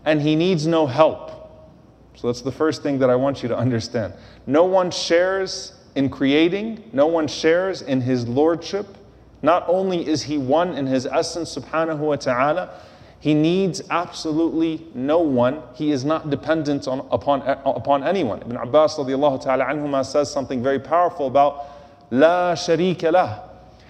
and 0.04 0.22
he 0.22 0.36
needs 0.36 0.66
no 0.66 0.86
help. 0.86 1.32
So 2.14 2.28
that's 2.28 2.42
the 2.42 2.52
first 2.52 2.82
thing 2.82 2.98
that 3.00 3.10
I 3.10 3.16
want 3.16 3.42
you 3.42 3.48
to 3.48 3.56
understand. 3.56 4.14
No 4.46 4.64
one 4.64 4.90
shares 4.90 5.74
in 5.96 6.08
creating, 6.08 6.88
no 6.92 7.06
one 7.06 7.26
shares 7.26 7.82
in 7.82 8.00
his 8.00 8.28
lordship. 8.28 8.86
Not 9.42 9.64
only 9.68 10.06
is 10.06 10.22
he 10.22 10.38
one 10.38 10.74
in 10.74 10.86
his 10.86 11.06
essence, 11.06 11.54
subhanahu 11.54 11.98
wa 11.98 12.16
ta'ala, 12.16 12.80
he 13.26 13.34
needs 13.34 13.82
absolutely 13.90 14.86
no 14.94 15.18
one. 15.18 15.60
He 15.74 15.90
is 15.90 16.04
not 16.04 16.30
dependent 16.30 16.86
on, 16.86 17.00
upon, 17.10 17.42
upon 17.42 18.04
anyone. 18.04 18.40
Ibn 18.42 18.56
Abbas 18.56 18.94
radiallahu 18.98 19.42
ta'ala 19.42 19.64
anhuma 19.64 20.06
says 20.06 20.30
something 20.30 20.62
very 20.62 20.78
powerful 20.78 21.26
about 21.26 21.66
La 22.12 22.54
sharika 22.54 23.10
lah. 23.10 23.40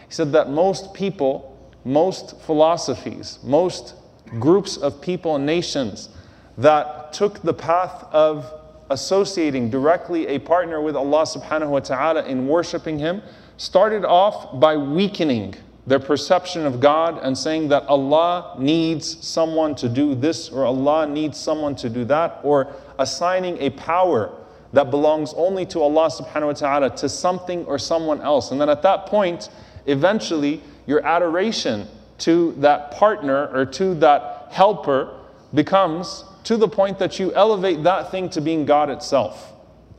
He 0.09 0.15
said 0.15 0.33
that 0.33 0.49
most 0.49 0.95
people, 0.95 1.55
most 1.85 2.41
philosophies, 2.41 3.39
most 3.43 3.97
groups 4.41 4.79
of 4.79 5.03
people 5.03 5.37
and 5.37 5.45
nations 5.45 6.09
that 6.57 7.13
took 7.13 7.43
the 7.43 7.53
path 7.53 8.07
of 8.13 8.51
associating 8.89 9.69
directly 9.69 10.29
a 10.29 10.39
partner 10.39 10.81
with 10.81 10.97
Allah 10.97 11.25
subhanahu 11.25 11.69
wa 11.69 11.81
ta'ala 11.81 12.25
in 12.25 12.49
worshiping 12.49 12.99
Him 12.99 13.21
started 13.59 14.03
off 14.03 14.59
by 14.59 14.79
weakening 14.79 15.57
their 15.87 16.01
perception 16.01 16.67
of 16.67 16.81
God 16.81 17.21
and 17.23 17.37
saying 17.39 17.69
that 17.69 17.85
Allah 17.85 18.57
needs 18.59 19.25
someone 19.25 19.75
to 19.77 19.89
do 19.89 20.15
this 20.15 20.49
or 20.49 20.65
Allah 20.65 21.07
needs 21.07 21.39
someone 21.39 21.77
to 21.77 21.89
do 21.89 22.05
that 22.07 22.41
or 22.43 22.73
assigning 22.99 23.57
a 23.59 23.71
power 23.71 24.33
that 24.73 24.91
belongs 24.91 25.33
only 25.35 25.65
to 25.67 25.81
Allah 25.81 26.11
subhanahu 26.11 26.47
wa 26.47 26.53
ta'ala 26.53 26.97
to 26.97 27.09
something 27.09 27.65
or 27.67 27.79
someone 27.79 28.21
else. 28.21 28.51
And 28.51 28.61
then 28.61 28.69
at 28.69 28.83
that 28.83 29.07
point, 29.07 29.49
eventually 29.87 30.61
your 30.87 31.07
adoration 31.07 31.87
to 32.19 32.53
that 32.59 32.91
partner 32.91 33.47
or 33.49 33.65
to 33.67 33.95
that 33.97 34.49
helper 34.51 35.21
becomes 35.55 36.25
to 36.45 36.57
the 36.57 36.69
point 36.69 36.99
that 36.99 37.19
you 37.19 37.33
elevate 37.35 37.85
that 37.85 38.11
thing 38.11 38.29
to 38.31 38.41
being 38.41 38.65
God 38.65 38.91
itself. 38.91 39.53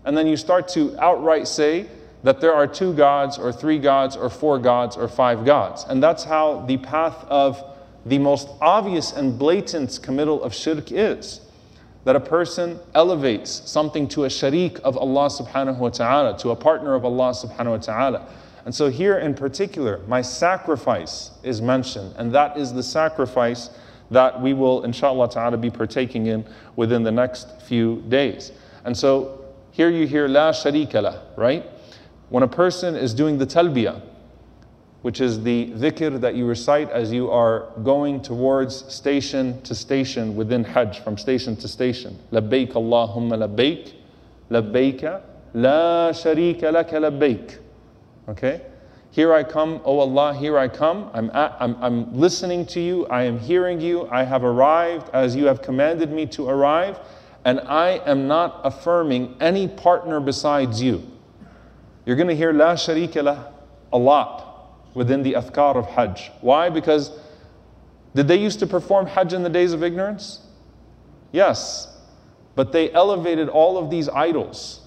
And 0.03 0.17
then 0.17 0.27
you 0.27 0.37
start 0.37 0.67
to 0.69 0.97
outright 0.99 1.47
say 1.47 1.87
that 2.27 2.41
there 2.41 2.53
are 2.53 2.67
two 2.67 2.91
gods, 2.91 3.37
or 3.37 3.53
three 3.53 3.79
gods, 3.79 4.17
or 4.17 4.29
four 4.29 4.59
gods, 4.59 4.97
or 4.97 5.07
five 5.07 5.45
gods. 5.45 5.85
And 5.87 6.03
that's 6.03 6.25
how 6.25 6.65
the 6.65 6.75
path 6.75 7.23
of 7.29 7.63
the 8.05 8.17
most 8.17 8.49
obvious 8.59 9.13
and 9.13 9.39
blatant 9.39 10.01
committal 10.03 10.43
of 10.43 10.53
shirk 10.53 10.91
is. 10.91 11.39
That 12.03 12.17
a 12.17 12.19
person 12.19 12.81
elevates 12.93 13.49
something 13.49 14.09
to 14.09 14.25
a 14.25 14.27
sharik 14.27 14.77
of 14.81 14.97
Allah 14.97 15.29
subhanahu 15.29 15.77
wa 15.77 15.87
ta'ala, 15.87 16.37
to 16.39 16.49
a 16.49 16.55
partner 16.57 16.95
of 16.95 17.05
Allah 17.05 17.31
subhanahu 17.31 17.71
wa 17.71 17.77
ta'ala. 17.77 18.27
And 18.65 18.75
so, 18.75 18.89
here 18.89 19.19
in 19.19 19.33
particular, 19.33 20.01
my 20.05 20.21
sacrifice 20.21 21.31
is 21.43 21.61
mentioned, 21.61 22.13
and 22.17 22.33
that 22.33 22.57
is 22.57 22.73
the 22.73 22.83
sacrifice 22.83 23.69
that 24.11 24.41
we 24.41 24.51
will, 24.51 24.83
inshallah 24.83 25.29
ta'ala, 25.29 25.55
be 25.55 25.69
partaking 25.69 26.25
in 26.25 26.45
within 26.75 27.03
the 27.03 27.11
next 27.13 27.61
few 27.61 28.01
days. 28.09 28.51
And 28.83 28.97
so 28.97 29.45
here 29.71 29.89
you 29.89 30.05
hear 30.05 30.27
La 30.27 30.51
sharika 30.51 31.01
la, 31.01 31.19
right? 31.37 31.65
When 32.29 32.43
a 32.43 32.47
person 32.47 32.95
is 32.95 33.13
doing 33.13 33.37
the 33.37 33.45
talbiyah, 33.45 34.01
which 35.01 35.21
is 35.21 35.43
the 35.43 35.67
dhikr 35.67 36.19
that 36.19 36.35
you 36.35 36.45
recite 36.45 36.89
as 36.89 37.11
you 37.11 37.31
are 37.31 37.69
going 37.83 38.21
towards 38.21 38.93
station 38.93 39.61
to 39.61 39.73
station 39.73 40.35
within 40.35 40.63
Hajj, 40.63 40.99
from 40.99 41.17
station 41.17 41.55
to 41.57 41.67
station. 41.67 42.19
Labbaik 42.31 42.73
Allahumma 42.73 43.37
labbaik, 43.47 43.93
labbaika, 44.51 45.21
la 45.53 46.11
sharika 46.11 46.63
laka 46.73 46.99
labbaik. 46.99 47.57
Okay? 48.27 48.61
Here 49.11 49.33
I 49.33 49.43
come, 49.43 49.79
O 49.85 49.99
Allah, 49.99 50.33
here 50.35 50.57
I 50.57 50.67
come. 50.67 51.09
I'm, 51.13 51.29
at, 51.29 51.55
I'm, 51.59 51.81
I'm 51.81 52.13
listening 52.13 52.65
to 52.67 52.81
you. 52.81 53.05
I 53.07 53.23
am 53.23 53.39
hearing 53.39 53.79
you. 53.79 54.07
I 54.09 54.23
have 54.23 54.43
arrived 54.43 55.09
as 55.13 55.35
you 55.35 55.45
have 55.45 55.61
commanded 55.61 56.11
me 56.11 56.25
to 56.27 56.49
arrive. 56.49 56.99
And 57.45 57.61
I 57.61 58.01
am 58.05 58.27
not 58.27 58.59
affirming 58.65 59.37
any 59.39 59.69
partner 59.69 60.19
besides 60.19 60.81
you. 60.81 61.09
You're 62.07 62.15
going 62.15 62.29
to 62.29 62.35
hear 62.35 62.53
La 62.53 62.73
Sharika 62.75 63.21
lah 63.21 63.51
a 63.91 63.97
lot 63.97 64.71
within 64.93 65.23
the 65.23 65.33
Athkar 65.33 65.75
of 65.75 65.87
Hajj. 65.87 66.31
Why? 66.39 66.69
Because 66.69 67.11
did 68.15 68.29
they 68.29 68.37
used 68.37 68.59
to 68.59 68.65
perform 68.65 69.07
Hajj 69.07 69.33
in 69.33 69.43
the 69.43 69.49
days 69.49 69.73
of 69.73 69.83
ignorance? 69.83 70.39
Yes. 71.33 71.93
But 72.55 72.71
they 72.71 72.93
elevated 72.93 73.49
all 73.49 73.77
of 73.77 73.89
these 73.89 74.07
idols 74.07 74.79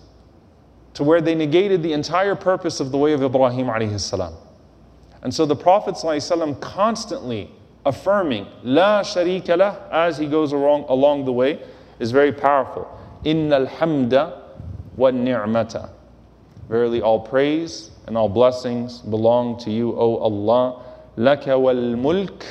to 0.95 1.05
where 1.05 1.21
they 1.21 1.35
negated 1.35 1.83
the 1.83 1.93
entire 1.93 2.35
purpose 2.35 2.81
of 2.81 2.91
the 2.91 2.97
way 2.97 3.13
of 3.13 3.23
Ibrahim 3.23 3.67
alayhi 3.67 4.01
salam. 4.01 4.35
And 5.21 5.35
so 5.35 5.45
the 5.45 5.55
Prophet 5.55 5.97
ﷺ 5.97 6.59
constantly 6.63 7.51
affirming 7.85 8.47
La 8.63 9.03
sharika 9.03 9.59
lah 9.59 9.77
as 9.93 10.17
he 10.17 10.27
goes 10.27 10.53
along, 10.53 10.87
along 10.89 11.27
the 11.27 11.33
way 11.33 11.63
is 11.99 12.13
very 12.13 12.33
powerful. 12.33 12.89
Inna 13.25 13.67
alhamda 13.67 14.41
wa 14.97 15.11
ni'mata. 15.11 15.91
Verily 16.71 17.03
all 17.03 17.21
praise 17.21 17.91
and 18.07 18.17
all 18.17 18.31
blessings 18.31 19.01
belong 19.01 19.59
to 19.59 19.71
you, 19.71 19.93
O 19.99 20.17
Allah. 20.17 20.83
Laka 21.19 21.61
wal 21.61 21.97
mulk 21.97 22.45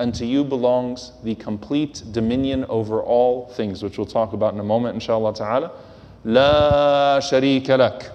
Unto 0.00 0.24
you 0.24 0.42
belongs 0.42 1.12
the 1.22 1.36
complete 1.36 2.02
dominion 2.10 2.64
over 2.68 3.00
all 3.00 3.46
things, 3.50 3.82
which 3.82 3.96
we'll 3.96 4.06
talk 4.06 4.32
about 4.32 4.52
in 4.52 4.58
a 4.58 4.64
moment, 4.64 4.94
inshallah 4.94 5.34
ta'ala. 5.34 5.70
La 6.24 7.20
sharika 7.20 7.78
lak. 7.78 8.10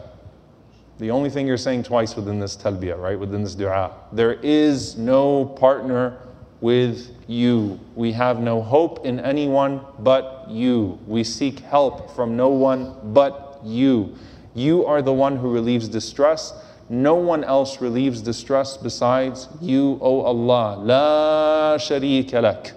The 0.97 1.09
only 1.09 1.29
thing 1.29 1.47
you're 1.47 1.55
saying 1.55 1.83
twice 1.83 2.17
within 2.17 2.37
this 2.39 2.57
talbiyah, 2.57 2.99
right? 2.99 3.17
Within 3.17 3.43
this 3.43 3.55
dua. 3.55 3.93
There 4.11 4.33
is 4.33 4.97
no 4.97 5.45
partner 5.45 6.17
with 6.59 7.11
you. 7.27 7.79
We 7.95 8.11
have 8.11 8.41
no 8.41 8.61
hope 8.61 9.05
in 9.05 9.21
anyone 9.21 9.79
but 9.99 10.47
you. 10.49 10.99
We 11.07 11.23
seek 11.23 11.59
help 11.59 12.13
from 12.13 12.35
no 12.35 12.49
one 12.49 13.13
but 13.13 13.61
you. 13.63 14.15
You 14.59 14.85
are 14.85 15.01
the 15.01 15.13
one 15.13 15.37
who 15.37 15.49
relieves 15.49 15.87
distress. 15.87 16.53
No 16.89 17.15
one 17.15 17.45
else 17.45 17.79
relieves 17.79 18.21
distress 18.21 18.75
besides 18.75 19.47
you, 19.61 19.97
O 20.01 20.19
Allah. 20.19 20.75
La 20.77 21.77
sharika 21.77 22.41
lak. 22.41 22.73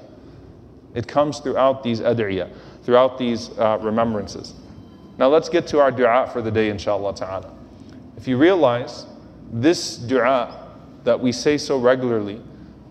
It 0.94 1.08
comes 1.08 1.40
throughout 1.40 1.82
these 1.82 1.98
ad'iyah, 2.00 2.54
throughout 2.84 3.18
these 3.18 3.50
uh, 3.58 3.78
remembrances. 3.80 4.54
Now 5.18 5.26
let's 5.26 5.48
get 5.48 5.66
to 5.68 5.80
our 5.80 5.90
dua 5.90 6.30
for 6.32 6.40
the 6.40 6.52
day, 6.52 6.68
inshallah 6.68 7.16
ta'ala. 7.16 7.52
If 8.16 8.28
you 8.28 8.36
realize 8.36 9.06
this 9.52 9.96
dua 9.96 10.68
that 11.02 11.18
we 11.18 11.32
say 11.32 11.58
so 11.58 11.78
regularly 11.78 12.40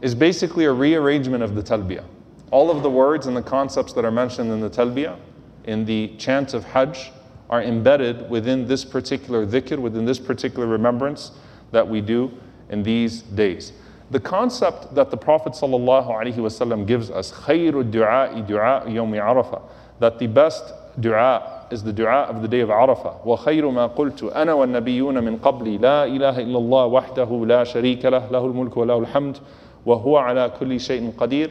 is 0.01 0.13
basically 0.13 0.65
a 0.65 0.73
rearrangement 0.73 1.43
of 1.43 1.55
the 1.55 1.63
talbiyah. 1.63 2.03
All 2.51 2.69
of 2.69 2.83
the 2.83 2.89
words 2.89 3.27
and 3.27 3.37
the 3.37 3.41
concepts 3.41 3.93
that 3.93 4.03
are 4.03 4.11
mentioned 4.11 4.51
in 4.51 4.59
the 4.59 4.69
talbiyah, 4.69 5.17
in 5.63 5.85
the 5.85 6.13
chant 6.17 6.53
of 6.53 6.65
Hajj, 6.65 7.11
are 7.50 7.62
embedded 7.62 8.28
within 8.28 8.66
this 8.66 8.84
particular 8.84 9.46
dhikr, 9.46 9.78
within 9.78 10.04
this 10.04 10.18
particular 10.18 10.66
remembrance 10.66 11.32
that 11.72 11.86
we 11.86 12.00
do 12.00 12.30
in 12.70 12.82
these 12.82 13.22
days. 13.22 13.72
The 14.10 14.20
concept 14.20 14.94
that 14.94 15.10
the 15.10 15.16
Prophet 15.16 15.52
ﷺ 15.52 16.86
gives 16.86 17.10
us, 17.10 17.32
خَيْرُ 17.32 17.72
الدُّعَاءِ 17.72 18.46
دُعَاء 18.46 18.86
يَوْمِ 18.88 19.20
عَرَفَةِ, 19.20 19.62
that 19.98 20.18
the 20.18 20.26
best 20.26 20.72
dua 21.00 21.66
is 21.70 21.82
the 21.82 21.92
dua 21.92 22.22
of 22.22 22.42
the 22.42 22.48
day 22.48 22.60
of 22.60 22.68
Arafah. 22.68 23.24
وَخَيْرُ 23.24 23.62
مَا 23.62 23.94
قُلْتُ 23.94 24.32
أَنَا 24.32 24.54
وَالنَّبِيُّونَ 24.54 25.14
مِنْ 25.24 25.38
قَبْلِ 25.38 25.80
لَا 25.80 26.06
إِلَهَ 26.06 26.38
إِلَّا 26.38 26.58
اللَّهُ 26.58 26.86
وَحْدَهُ 26.86 27.46
لَا 27.46 27.64
شَرِيكَ 27.64 28.04
لَهُ 28.04 28.30
لَهُ 28.30 28.46
الْمُلْكُ 28.46 28.76
وَلَهُ 28.76 28.98
الْحَمْدُ 28.98 29.38
وَهُوَ 29.84 30.16
عَلَى 30.16 30.52
كُلِّ 30.60 30.80
شَيْءٍ 30.80 31.12
قَدِيرٌ 31.16 31.50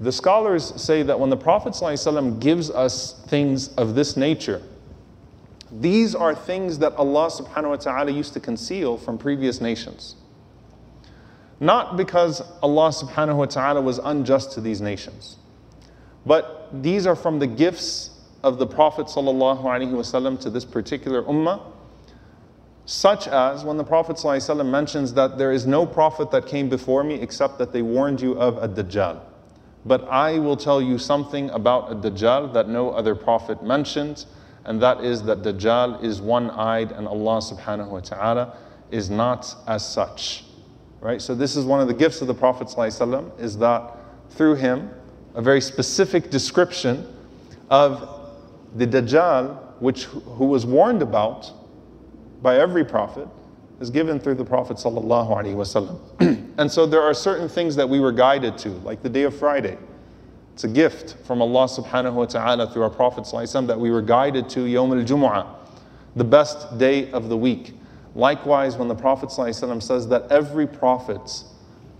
The 0.00 0.12
scholars 0.12 0.72
say 0.80 1.02
that 1.04 1.18
when 1.18 1.30
the 1.30 1.36
Prophet 1.36 1.72
ﷺ 1.72 2.40
gives 2.40 2.70
us 2.70 3.22
things 3.28 3.68
of 3.76 3.94
this 3.94 4.16
nature, 4.16 4.60
these 5.71 6.13
are 6.15 6.35
things 6.35 6.79
that 6.79 6.93
Allah 6.95 7.27
subhanahu 7.27 7.69
wa 7.69 7.75
ta'ala 7.77 8.11
used 8.11 8.33
to 8.33 8.39
conceal 8.39 8.97
from 8.97 9.17
previous 9.17 9.61
nations. 9.61 10.15
Not 11.59 11.95
because 11.95 12.41
Allah 12.61 12.89
subhanahu 12.89 13.35
wa 13.35 13.45
ta'ala 13.45 13.81
was 13.81 13.99
unjust 13.99 14.51
to 14.53 14.61
these 14.61 14.81
nations, 14.81 15.37
but 16.25 16.69
these 16.83 17.05
are 17.05 17.15
from 17.15 17.39
the 17.39 17.47
gifts 17.47 18.09
of 18.43 18.57
the 18.57 18.65
Prophet 18.67 19.05
ﷺ 19.05 20.39
to 20.41 20.49
this 20.49 20.65
particular 20.65 21.23
ummah, 21.23 21.61
such 22.85 23.27
as 23.27 23.63
when 23.63 23.77
the 23.77 23.83
Prophet 23.83 24.15
ﷺ 24.17 24.69
mentions 24.69 25.13
that 25.13 25.37
there 25.37 25.51
is 25.51 25.65
no 25.67 25.85
prophet 25.85 26.31
that 26.31 26.47
came 26.47 26.67
before 26.67 27.03
me 27.03 27.15
except 27.15 27.59
that 27.59 27.71
they 27.71 27.81
warned 27.83 28.19
you 28.19 28.33
of 28.33 28.57
a 28.57 28.67
Dajjal. 28.67 29.21
But 29.85 30.07
I 30.09 30.39
will 30.39 30.57
tell 30.57 30.81
you 30.81 30.97
something 30.97 31.49
about 31.51 31.91
a 31.91 31.95
Dajjal 31.95 32.53
that 32.53 32.67
no 32.67 32.89
other 32.89 33.15
prophet 33.15 33.63
mentioned, 33.63 34.25
and 34.65 34.81
that 34.81 35.03
is 35.03 35.23
that 35.23 35.41
Dajjal 35.41 36.03
is 36.03 36.21
one 36.21 36.49
eyed 36.51 36.91
and 36.91 37.07
Allah 37.07 37.37
subhanahu 37.37 37.89
wa 37.89 37.99
ta'ala 37.99 38.57
is 38.91 39.09
not 39.09 39.55
as 39.67 39.87
such. 39.87 40.45
Right? 40.99 41.21
So, 41.21 41.33
this 41.33 41.55
is 41.55 41.65
one 41.65 41.79
of 41.79 41.87
the 41.87 41.93
gifts 41.95 42.21
of 42.21 42.27
the 42.27 42.33
Prophet 42.33 42.67
ﷺ, 42.67 43.39
is 43.39 43.57
that 43.57 43.97
through 44.29 44.55
him, 44.55 44.91
a 45.33 45.41
very 45.41 45.61
specific 45.61 46.29
description 46.29 47.07
of 47.69 48.29
the 48.75 48.85
Dajjal, 48.85 49.57
which 49.79 50.03
who 50.05 50.45
was 50.45 50.65
warned 50.65 51.01
about 51.01 51.51
by 52.41 52.57
every 52.57 52.85
prophet, 52.85 53.27
is 53.79 53.89
given 53.89 54.19
through 54.19 54.35
the 54.35 54.45
Prophet 54.45 54.77
wasallam. 54.77 55.99
and 56.59 56.71
so 56.71 56.85
there 56.85 57.01
are 57.01 57.13
certain 57.13 57.49
things 57.49 57.75
that 57.75 57.89
we 57.89 57.99
were 57.99 58.11
guided 58.11 58.57
to, 58.59 58.69
like 58.69 59.01
the 59.01 59.09
day 59.09 59.23
of 59.23 59.35
Friday. 59.35 59.77
It's 60.53 60.63
a 60.63 60.67
gift 60.67 61.15
from 61.25 61.41
Allah 61.41 61.65
subhanahu 61.65 62.13
wa 62.13 62.25
ta'ala 62.25 62.71
through 62.71 62.83
our 62.83 62.89
Prophet 62.89 63.25
that 63.67 63.79
we 63.79 63.89
were 63.89 64.01
guided 64.01 64.49
to 64.49 64.61
Yawm 64.61 64.99
al 64.99 65.05
Jumu'ah, 65.05 65.47
the 66.15 66.23
best 66.23 66.77
day 66.77 67.09
of 67.11 67.29
the 67.29 67.37
week. 67.37 67.73
Likewise, 68.15 68.75
when 68.75 68.87
the 68.87 68.95
Prophet 68.95 69.31
says 69.31 70.07
that 70.09 70.27
every 70.29 70.67
prophet, 70.67 71.43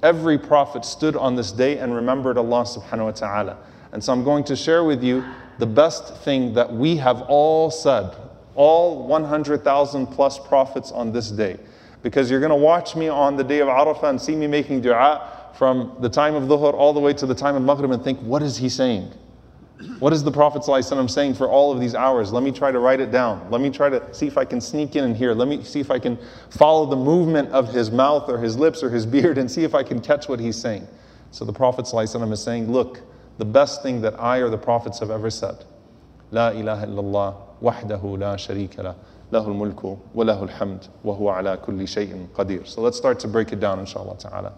every 0.04 0.38
prophet 0.38 0.84
stood 0.84 1.16
on 1.16 1.36
this 1.36 1.52
day 1.52 1.78
and 1.78 1.96
remembered 1.96 2.38
Allah 2.38 2.64
subhanahu 2.64 3.06
wa 3.06 3.12
ta'ala. 3.12 3.58
And 3.94 4.04
so 4.04 4.12
I'm 4.12 4.24
going 4.24 4.44
to 4.46 4.56
share 4.56 4.84
with 4.84 5.04
you 5.04 5.24
the 5.58 5.66
best 5.66 6.16
thing 6.18 6.54
that 6.54 6.72
we 6.74 6.98
have 6.98 7.22
all 7.24 7.72
said, 7.72 8.16
all 8.56 9.08
100,000 9.08 10.08
plus 10.08 10.38
prophets 10.40 10.92
on 10.92 11.12
this 11.12 11.32
day. 11.32 11.58
Because 12.04 12.30
you're 12.30 12.40
going 12.40 12.50
to 12.50 12.56
watch 12.56 12.96
me 12.96 13.08
on 13.08 13.38
the 13.38 13.44
day 13.44 13.60
of 13.60 13.68
Arafah 13.68 14.10
and 14.10 14.22
see 14.22 14.36
me 14.36 14.48
making 14.48 14.82
dua 14.82 15.41
from 15.56 15.96
the 16.00 16.10
time 16.10 16.36
of 16.36 16.44
Dhuhr 16.44 16.74
all 16.74 16.94
the 16.94 17.00
way 17.00 17.14
to 17.14 17.26
the 17.26 17.36
time 17.36 17.56
of 17.56 17.64
Maghrib 17.64 17.92
and 17.92 18.04
think, 18.04 18.20
what 18.20 18.42
is 18.42 18.58
he 18.58 18.70
saying? 18.70 19.12
What 20.00 20.14
is 20.14 20.24
the 20.24 20.32
Prophet 20.32 20.62
ﷺ 20.62 21.10
saying 21.10 21.34
for 21.36 21.50
all 21.50 21.72
of 21.72 21.80
these 21.80 21.96
hours? 21.96 22.32
Let 22.32 22.44
me 22.44 22.52
try 22.52 22.72
to 22.72 22.80
write 22.80 23.00
it 23.00 23.12
down. 23.12 23.50
Let 23.50 23.62
me 23.62 23.70
try 23.70 23.90
to 23.90 24.14
see 24.14 24.28
if 24.28 24.38
I 24.38 24.46
can 24.46 24.62
sneak 24.62 24.96
in 24.96 25.04
and 25.04 25.18
hear. 25.18 25.34
Let 25.34 25.48
me 25.48 25.64
see 25.64 25.80
if 25.80 25.90
I 25.90 25.98
can 25.98 26.20
follow 26.50 26.86
the 26.86 26.96
movement 26.96 27.50
of 27.50 27.74
his 27.74 27.90
mouth 27.90 28.30
or 28.30 28.38
his 28.38 28.58
lips 28.58 28.84
or 28.84 28.90
his 28.90 29.06
beard 29.06 29.38
and 29.38 29.50
see 29.50 29.64
if 29.64 29.74
I 29.74 29.82
can 29.84 30.00
catch 30.00 30.30
what 30.30 30.40
he's 30.40 30.56
saying. 30.56 30.88
So 31.32 31.46
the 31.46 31.54
Prophet 31.54 31.86
ﷺ 31.86 32.32
is 32.32 32.44
saying, 32.44 32.72
Look, 32.72 33.02
the 33.38 33.46
best 33.46 33.82
thing 33.82 34.02
that 34.02 34.20
I 34.20 34.38
or 34.38 34.50
the 34.50 34.58
Prophets 34.58 35.00
have 35.00 35.10
ever 35.10 35.30
said. 35.30 35.66
La 36.30 36.50
ilaha 36.50 36.86
illallah, 36.86 37.36
الله 37.62 38.20
la 38.20 38.36
لا 38.36 38.38
شريك 38.38 38.76
له 38.78 38.96
mulku 39.32 40.00
wa 40.14 40.24
وله 40.26 40.50
hamd, 40.52 40.90
wa 41.04 41.16
على 41.16 41.58
كل 41.58 41.88
شيء 41.88 42.28
قدير. 42.36 42.68
So 42.68 42.82
let's 42.82 42.98
start 42.98 43.20
to 43.22 43.28
break 43.28 43.52
it 43.52 43.60
down, 43.60 43.80
inshallah 43.80 44.18
ta'ala. 44.18 44.54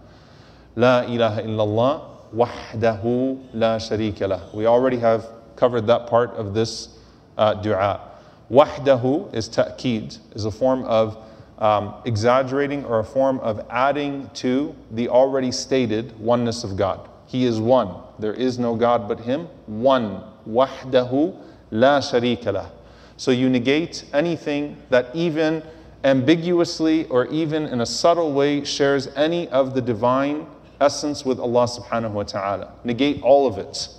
La 0.76 1.04
ilaha 1.06 1.42
illallah 1.44 2.02
wahdahu 2.36 3.40
la 3.54 3.78
sharika 3.78 4.28
lah. 4.28 4.42
We 4.54 4.66
already 4.66 4.98
have 4.98 5.28
covered 5.56 5.88
that 5.88 6.08
part 6.08 6.32
of 6.32 6.54
this 6.54 6.90
uh, 7.38 7.54
dua. 7.56 8.02
Wahdahu 8.50 9.34
is 9.34 9.48
ta'keed, 9.48 10.18
is 10.36 10.46
a 10.46 10.52
form 10.52 10.84
of 10.86 11.18
um, 11.60 11.96
exaggerating 12.06 12.86
or 12.86 13.00
a 13.00 13.04
form 13.04 13.40
of 13.40 13.66
adding 13.70 14.30
to 14.36 14.76
the 14.92 15.10
already 15.10 15.52
stated 15.52 16.20
oneness 16.20 16.64
of 16.64 16.76
God. 16.76 17.08
He 17.28 17.46
is 17.46 17.60
one. 17.60 17.96
There 18.20 18.34
is 18.34 18.60
no 18.60 18.76
God 18.76 19.08
but 19.08 19.20
Him. 19.20 19.48
One. 19.68 20.24
Wahdahu 20.48 21.40
la 21.72 22.00
sharika 22.00 22.52
lah. 22.54 22.70
So 23.16 23.32
you 23.32 23.50
negate 23.50 24.06
anything 24.12 24.78
that 24.90 25.16
even 25.16 25.64
ambiguously 26.04 27.06
or 27.06 27.28
even 27.28 27.66
in 27.66 27.80
a 27.80 27.86
subtle 27.86 28.34
way 28.34 28.66
shares 28.66 29.08
any 29.16 29.48
of 29.50 29.74
the 29.74 29.82
divine 29.82 30.46
essence 30.84 31.26
with 31.26 31.40
Allah 31.40 31.66
subhanahu 31.66 32.12
wa 32.12 32.24
ta'ala. 32.24 32.74
Negate 32.84 33.22
all 33.24 33.48
of 33.48 33.58
it. 33.58 33.90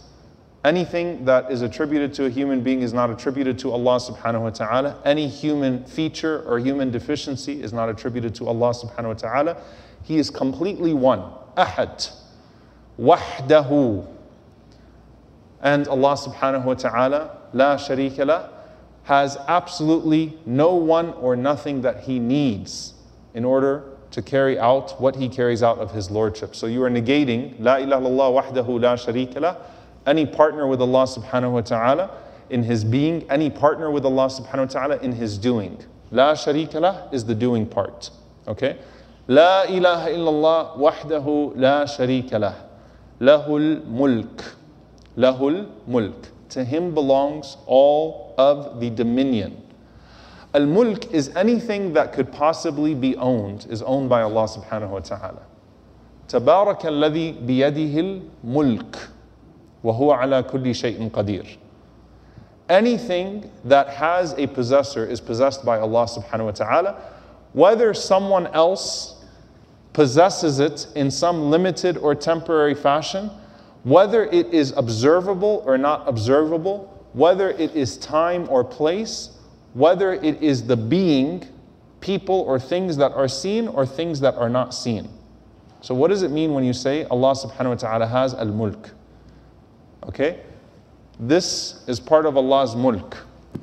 Anything 0.65 1.25
that 1.27 1.51
is 1.51 1.61
attributed 1.63 2.15
to 2.15 2.25
a 2.25 2.31
human 2.31 2.63
being 2.63 2.81
is 2.81 2.93
not 2.93 3.11
attributed 3.11 3.59
to 3.59 3.73
Allah 3.73 3.97
subhanahu 3.97 4.43
wa 4.43 4.51
ta'ala. 4.51 4.99
Any 5.05 5.29
human 5.29 5.85
feature 5.85 6.43
or 6.43 6.59
human 6.59 6.91
deficiency 6.91 7.63
is 7.63 7.73
not 7.73 7.89
attributed 7.89 8.35
to 8.37 8.49
Allah 8.49 8.71
subhanahu 8.71 9.09
wa 9.09 9.15
ta'ala. 9.15 9.63
He 10.03 10.17
is 10.17 10.31
completely 10.31 10.95
one. 10.95 11.21
Ahad. 11.57 12.11
Wahdahu. 12.99 14.07
And 15.61 15.89
Allah 15.89 16.15
subhanahu 16.15 16.65
wa 16.65 16.75
ta'ala, 16.75 17.39
la 17.53 17.77
sharika 17.77 18.27
la, 18.27 18.49
has 19.05 19.37
absolutely 19.49 20.39
no 20.47 20.75
one 20.75 21.13
or 21.15 21.37
nothing 21.37 21.83
that 21.83 22.05
he 22.05 22.19
needs 22.19 22.95
in 23.35 23.45
order 23.45 23.94
to 24.15 24.23
carry 24.23 24.57
out 24.57 25.01
what 25.01 25.17
he 25.17 25.29
carries 25.29 25.61
out 25.61 25.79
of 25.79 25.91
his 25.91 26.09
lordship. 26.09 26.55
So 26.55 26.69
you 26.69 26.85
are 26.85 26.89
negating 26.89 27.57
La 27.59 27.79
ilaha 27.79 28.07
illallah 28.07 28.43
wahdahu 28.45 28.81
la 28.81 28.95
sharika 28.95 29.41
la, 29.41 29.57
any 30.07 30.25
partner 30.25 30.69
with 30.69 30.81
Allah 30.81 31.03
subhanahu 31.03 31.51
wa 31.51 31.61
ta'ala 31.63 32.11
in 32.49 32.63
his 32.63 32.85
being, 32.85 33.29
any 33.29 33.51
partner 33.51 33.91
with 33.91 34.05
Allah 34.05 34.27
subhanahu 34.27 34.59
wa 34.59 34.65
ta'ala 34.67 34.97
in 34.99 35.11
his 35.11 35.37
doing. 35.37 35.83
La 36.13 36.35
sharika 36.35 36.81
la 36.81 37.09
is 37.11 37.25
the 37.25 37.35
doing 37.35 37.67
part. 37.67 38.11
Okay? 38.47 38.79
La 39.27 39.65
ilaha 39.65 40.09
illallah 40.11 40.79
wahdahu 40.79 41.57
la 41.57 41.85
sharika 41.85 42.39
la. 42.39 42.55
Lahul 43.21 43.85
mulk. 43.85 44.45
Lahul 45.17 45.69
mulk. 45.89 46.29
To 46.51 46.63
him 46.63 46.95
belongs 46.95 47.57
all 47.67 48.33
of 48.39 48.79
the 48.79 48.91
dominion. 48.91 49.61
Al 50.54 50.66
mulk 50.66 51.12
is 51.14 51.30
anything 51.36 51.94
that 51.94 52.14
could 52.14 52.32
possibly 52.32 52.96
be 52.96 53.16
owned, 53.18 53.68
is 53.70 53.82
owned 53.84 54.10
by 54.10 54.22
Allah 54.22 54.46
subhanahu 54.46 54.90
wa 54.90 55.00
ta'ala. 55.00 55.42
تبارك 56.28 56.86
الذي 56.86 57.46
بيده 57.46 58.24
الملك 58.46 58.96
وهو 59.84 60.12
على 60.12 60.44
كل 60.44 60.74
شيء 60.76 61.12
قدير. 61.12 61.58
Anything 62.70 63.50
that 63.66 63.90
has 63.90 64.34
a 64.38 64.48
possessor 64.48 65.06
is 65.06 65.20
possessed 65.20 65.66
by 65.66 65.80
Allah 65.80 66.06
subhanahu 66.06 66.46
wa 66.46 66.52
ta'ala, 66.52 66.96
whether 67.54 67.94
someone 67.94 68.48
else 68.48 69.24
possesses 69.94 70.60
it 70.60 70.88
in 70.96 71.10
some 71.10 71.50
limited 71.50 71.98
or 71.98 72.14
temporary 72.14 72.76
fashion, 72.76 73.32
whether 73.84 74.26
it 74.26 74.54
is 74.54 74.72
observable 74.78 75.64
or 75.66 75.78
not 75.78 76.08
observable, 76.08 76.96
whether 77.14 77.50
it 77.50 77.76
is 77.76 77.98
time 77.98 78.48
or 78.50 78.64
place, 78.64 79.32
whether 79.75 80.15
it 80.15 80.43
is 80.43 80.67
the 80.67 80.77
being, 80.77 81.47
people, 82.01 82.41
or 82.41 82.59
things 82.59 82.97
that 82.97 83.13
are 83.13 83.29
seen 83.29 83.69
or 83.69 83.85
things 83.85 84.21
that 84.21 84.35
are 84.37 84.49
not 84.49 84.73
seen. 84.73 85.09
So, 85.81 85.95
what 85.95 86.09
does 86.09 86.23
it 86.23 86.31
mean 86.31 86.55
when 86.55 86.65
you 86.65 86.73
say 86.73 87.05
Allah 87.05 87.35
subhanahu 87.35 87.69
wa 87.69 87.75
ta'ala 87.75 88.07
has 88.07 88.33
al 88.35 88.47
mulk? 88.47 88.91
Okay? 90.05 90.41
This 91.21 91.85
is 91.87 92.01
part 92.01 92.25
of 92.25 92.37
Allah's 92.37 92.75
mulk. 92.75 93.17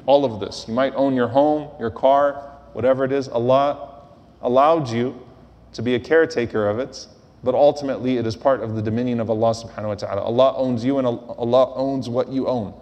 All 0.06 0.24
of 0.24 0.40
this. 0.40 0.66
You 0.68 0.74
might 0.74 0.94
own 0.96 1.16
your 1.16 1.28
home, 1.28 1.70
your 1.80 1.90
car, 1.90 2.60
whatever 2.74 3.04
it 3.04 3.12
is. 3.12 3.28
Allah 3.28 4.04
allowed 4.42 4.90
you 4.90 5.20
to 5.74 5.82
be 5.82 5.96
a 5.96 6.00
caretaker 6.00 6.68
of 6.70 6.80
it, 6.80 7.08
but 7.44 7.56
ultimately 7.56 8.18
it 8.18 8.28
is 8.28 8.36
part 8.36 8.62
of 8.62 8.76
the 8.76 8.82
dominion 8.82 9.20
of 9.20 9.30
Allah 9.30 9.52
subhanahu 9.52 9.88
wa 9.88 9.96
ta'ala. 9.96 10.22
Allah 10.22 10.56
owns 10.56 10.84
you 10.84 10.98
and 10.98 11.08
Allah 11.08 11.74
owns 11.76 12.10
what 12.10 12.30
you 12.30 12.48
own. 12.48 12.74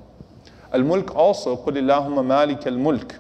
Al-Mulk 0.74 1.16
also, 1.16 1.56
قُلِ 1.58 2.26
malik 2.26 2.66
al 2.68 2.78
Mulk. 2.78 3.16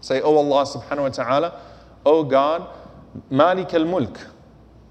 Say, 0.00 0.20
O 0.20 0.34
oh 0.34 0.38
Allah 0.38 0.64
subhanahu 0.66 1.02
wa 1.02 1.08
ta'ala, 1.08 1.60
O 2.06 2.18
oh 2.18 2.22
God, 2.24 2.66
Malik 3.30 3.74
al-Mulk, 3.74 4.18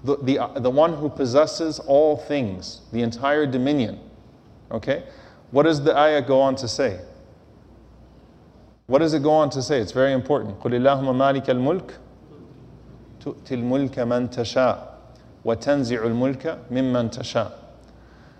the, 0.04 0.16
the, 0.22 0.60
the 0.60 0.70
one 0.70 0.94
who 0.94 1.08
possesses 1.08 1.78
all 1.80 2.16
things, 2.16 2.82
the 2.92 3.02
entire 3.02 3.46
dominion. 3.46 3.98
Okay? 4.70 5.04
What 5.50 5.64
does 5.64 5.82
the 5.82 5.96
ayah 5.96 6.22
go 6.22 6.40
on 6.40 6.54
to 6.56 6.68
say? 6.68 7.00
What 8.86 8.98
does 9.00 9.14
it 9.14 9.22
go 9.22 9.30
on 9.32 9.50
to 9.50 9.62
say? 9.62 9.80
It's 9.80 9.92
very 9.92 10.12
important. 10.12 10.60
قُلِ 10.60 10.72
اللَّهُمَّ 10.72 11.14
مَالِكَ 11.16 11.46
الْمُلْكِ 11.46 11.94
تُؤْتِي 13.20 13.54
الْمُلْكَ 13.62 13.98
مَنْ 13.98 14.28
تَشَاءُ 14.30 14.98
وَتَنْزِعُ 15.44 16.04
الْمُلْكَ 16.06 16.58
مِمَّنْ 16.70 17.10
تَشَاءُ 17.10 17.52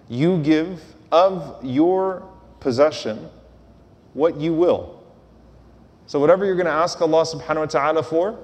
You 0.09 0.39
give 0.39 0.81
of 1.13 1.59
your 1.65 2.23
possession 2.60 3.30
what 4.14 4.38
you 4.38 4.54
will. 4.54 5.04
So, 6.08 6.20
whatever 6.20 6.46
you're 6.46 6.56
going 6.56 6.66
to 6.68 6.72
ask 6.72 7.02
Allah 7.02 7.24
subhanahu 7.24 7.58
wa 7.58 7.66
ta'ala 7.66 8.04
for, 8.04 8.40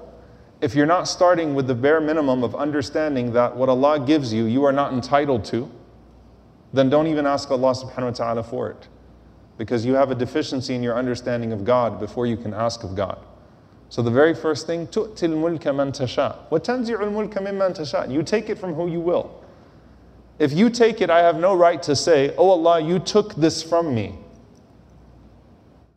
if 0.60 0.74
you're 0.74 0.86
not 0.86 1.08
starting 1.08 1.54
with 1.54 1.66
the 1.66 1.74
bare 1.74 2.00
minimum 2.00 2.44
of 2.44 2.54
understanding 2.54 3.32
that 3.32 3.56
what 3.56 3.68
Allah 3.68 4.00
gives 4.00 4.32
you, 4.32 4.44
you 4.44 4.64
are 4.64 4.72
not 4.72 4.92
entitled 4.92 5.44
to, 5.46 5.70
then 6.72 6.88
don't 6.88 7.06
even 7.06 7.26
ask 7.26 7.50
Allah 7.50 7.72
subhanahu 7.72 8.04
wa 8.04 8.10
ta'ala 8.10 8.42
for 8.42 8.70
it. 8.70 8.88
Because 9.58 9.84
you 9.84 9.94
have 9.94 10.10
a 10.10 10.14
deficiency 10.14 10.74
in 10.74 10.82
your 10.82 10.96
understanding 10.96 11.52
of 11.52 11.64
God 11.64 12.00
before 12.00 12.26
you 12.26 12.36
can 12.36 12.54
ask 12.54 12.84
of 12.84 12.94
God. 12.94 13.18
So 13.88 14.00
the 14.02 14.10
very 14.10 14.34
first 14.34 14.66
thing, 14.66 14.86
تُؤْتِ 14.86 15.18
الْمُلْكَ 15.18 15.60
مَنْ 15.60 15.92
تَشَاءُ 15.92 16.48
وَتَنْزِعُ 16.50 16.96
الْمُلْكَ 16.96 17.34
مِمَّنْ 17.34 17.76
تَشَاءُ 17.76 18.10
You 18.10 18.22
take 18.22 18.48
it 18.48 18.58
from 18.58 18.72
who 18.72 18.88
you 18.88 19.00
will. 19.00 19.38
If 20.39 20.53
you 20.53 20.69
take 20.69 21.01
it, 21.01 21.09
I 21.09 21.19
have 21.19 21.39
no 21.39 21.55
right 21.55 21.81
to 21.83 21.95
say, 21.95 22.33
Oh 22.37 22.49
Allah, 22.51 22.79
you 22.79 22.99
took 22.99 23.35
this 23.35 23.63
from 23.63 23.93
me. 23.93 24.15